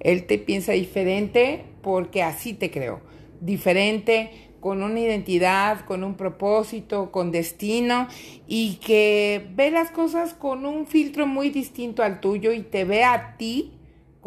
Él 0.00 0.24
te 0.24 0.38
piensa 0.38 0.72
diferente 0.72 1.66
porque 1.82 2.22
así 2.22 2.54
te 2.54 2.70
creó. 2.70 3.02
Diferente, 3.42 4.30
con 4.60 4.82
una 4.82 5.00
identidad, 5.00 5.84
con 5.84 6.02
un 6.02 6.14
propósito, 6.14 7.12
con 7.12 7.30
destino 7.30 8.08
y 8.48 8.76
que 8.76 9.46
ve 9.54 9.70
las 9.70 9.90
cosas 9.90 10.32
con 10.32 10.64
un 10.64 10.86
filtro 10.86 11.26
muy 11.26 11.50
distinto 11.50 12.02
al 12.02 12.20
tuyo 12.20 12.52
y 12.52 12.62
te 12.62 12.86
ve 12.86 13.04
a 13.04 13.36
ti 13.36 13.74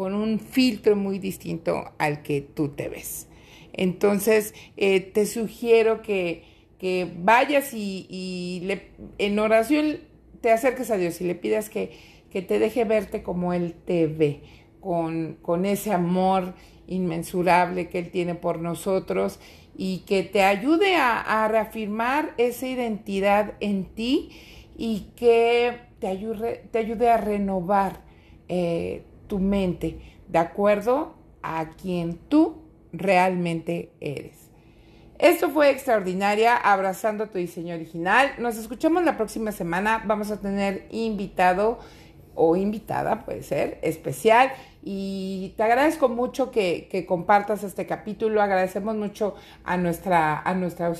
con 0.00 0.14
un 0.14 0.40
filtro 0.40 0.96
muy 0.96 1.18
distinto 1.18 1.92
al 1.98 2.22
que 2.22 2.40
tú 2.40 2.70
te 2.70 2.88
ves. 2.88 3.28
Entonces, 3.74 4.54
eh, 4.78 5.00
te 5.00 5.26
sugiero 5.26 6.00
que, 6.00 6.42
vayas 7.18 7.74
y, 7.74 8.66
en 9.18 9.38
oración 9.38 9.98
te 10.40 10.52
acerques 10.52 10.90
a 10.90 10.96
Dios 10.96 11.20
y 11.20 11.24
le 11.24 11.34
pidas 11.34 11.68
que, 11.68 11.92
te 12.32 12.58
deje 12.58 12.86
verte 12.86 13.22
como 13.22 13.52
Él 13.52 13.74
te 13.74 14.06
ve, 14.06 14.40
con, 14.80 15.36
con 15.42 15.66
ese 15.66 15.92
amor 15.92 16.54
inmensurable 16.86 17.90
que 17.90 17.98
Él 17.98 18.10
tiene 18.10 18.34
por 18.34 18.58
nosotros 18.58 19.38
y 19.76 19.98
que 20.06 20.22
te 20.22 20.44
ayude 20.44 20.96
a, 20.96 21.46
reafirmar 21.46 22.32
esa 22.38 22.66
identidad 22.66 23.52
en 23.60 23.84
ti 23.84 24.30
y 24.78 25.08
que 25.14 25.76
te 25.98 26.06
ayude, 26.06 26.64
te 26.70 26.78
ayude 26.78 27.10
a 27.10 27.18
renovar 27.18 28.00
eh, 28.48 29.02
tu 29.30 29.38
mente 29.38 30.18
de 30.28 30.38
acuerdo 30.38 31.14
a 31.40 31.70
quien 31.70 32.18
tú 32.28 32.64
realmente 32.92 33.92
eres. 34.00 34.50
Esto 35.18 35.50
fue 35.50 35.70
extraordinaria, 35.70 36.56
abrazando 36.56 37.28
tu 37.28 37.38
diseño 37.38 37.74
original. 37.74 38.32
Nos 38.38 38.56
escuchamos 38.56 39.04
la 39.04 39.16
próxima 39.16 39.52
semana. 39.52 40.02
Vamos 40.04 40.30
a 40.30 40.40
tener 40.40 40.88
invitado 40.90 41.78
o 42.34 42.56
invitada, 42.56 43.24
puede 43.24 43.42
ser, 43.42 43.78
especial. 43.82 44.50
Y 44.82 45.52
te 45.58 45.62
agradezco 45.62 46.08
mucho 46.08 46.50
que, 46.50 47.04
compartas 47.06 47.62
este 47.64 47.86
capítulo. 47.86 48.40
Agradecemos 48.40 48.96
mucho 48.96 49.34
a 49.64 49.76
nuestra, 49.76 50.40
a 50.40 50.54
nuestra 50.54 50.90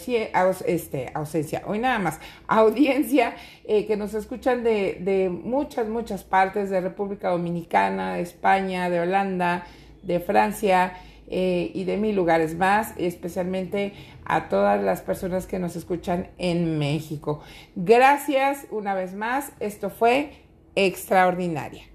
este, 0.66 1.10
ausencia, 1.14 1.62
hoy 1.66 1.78
nada 1.78 1.98
más, 1.98 2.20
audiencia 2.46 3.34
eh, 3.64 3.86
que 3.86 3.96
nos 3.96 4.12
escuchan 4.14 4.62
de, 4.64 5.30
muchas, 5.42 5.88
muchas 5.88 6.24
partes, 6.24 6.68
de 6.68 6.80
República 6.80 7.30
Dominicana, 7.30 8.14
de 8.14 8.22
España, 8.22 8.90
de 8.90 9.00
Holanda, 9.00 9.64
de 10.02 10.20
Francia. 10.20 10.94
Eh, 11.32 11.70
y 11.74 11.84
de 11.84 11.96
mil 11.96 12.16
lugares 12.16 12.56
más, 12.56 12.92
especialmente 12.96 13.92
a 14.24 14.48
todas 14.48 14.82
las 14.82 15.00
personas 15.00 15.46
que 15.46 15.60
nos 15.60 15.76
escuchan 15.76 16.26
en 16.38 16.76
México. 16.76 17.40
Gracias 17.76 18.66
una 18.72 18.94
vez 18.94 19.14
más. 19.14 19.52
Esto 19.60 19.90
fue 19.90 20.32
extraordinaria. 20.74 21.89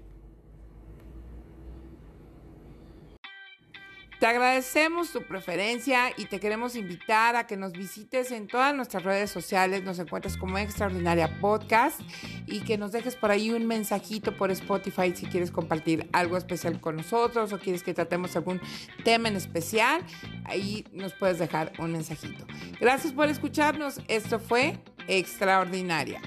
Te 4.18 4.26
agradecemos 4.26 5.10
tu 5.12 5.22
preferencia 5.22 6.10
y 6.16 6.24
te 6.24 6.40
queremos 6.40 6.74
invitar 6.74 7.36
a 7.36 7.46
que 7.46 7.58
nos 7.58 7.72
visites 7.72 8.30
en 8.30 8.46
todas 8.46 8.74
nuestras 8.74 9.02
redes 9.02 9.30
sociales. 9.30 9.84
Nos 9.84 9.98
encuentras 9.98 10.38
como 10.38 10.56
Extraordinaria 10.56 11.38
Podcast 11.38 12.00
y 12.46 12.60
que 12.60 12.78
nos 12.78 12.92
dejes 12.92 13.14
por 13.14 13.30
ahí 13.30 13.50
un 13.50 13.66
mensajito 13.66 14.34
por 14.34 14.50
Spotify 14.50 15.14
si 15.14 15.26
quieres 15.26 15.50
compartir 15.50 16.08
algo 16.14 16.38
especial 16.38 16.80
con 16.80 16.96
nosotros 16.96 17.52
o 17.52 17.58
quieres 17.58 17.82
que 17.82 17.92
tratemos 17.92 18.34
algún 18.36 18.58
tema 19.04 19.28
en 19.28 19.36
especial. 19.36 20.02
Ahí 20.44 20.86
nos 20.92 21.12
puedes 21.12 21.38
dejar 21.38 21.74
un 21.78 21.92
mensajito. 21.92 22.46
Gracias 22.80 23.12
por 23.12 23.28
escucharnos. 23.28 24.00
Esto 24.08 24.38
fue 24.38 24.78
Extraordinaria. 25.08 26.22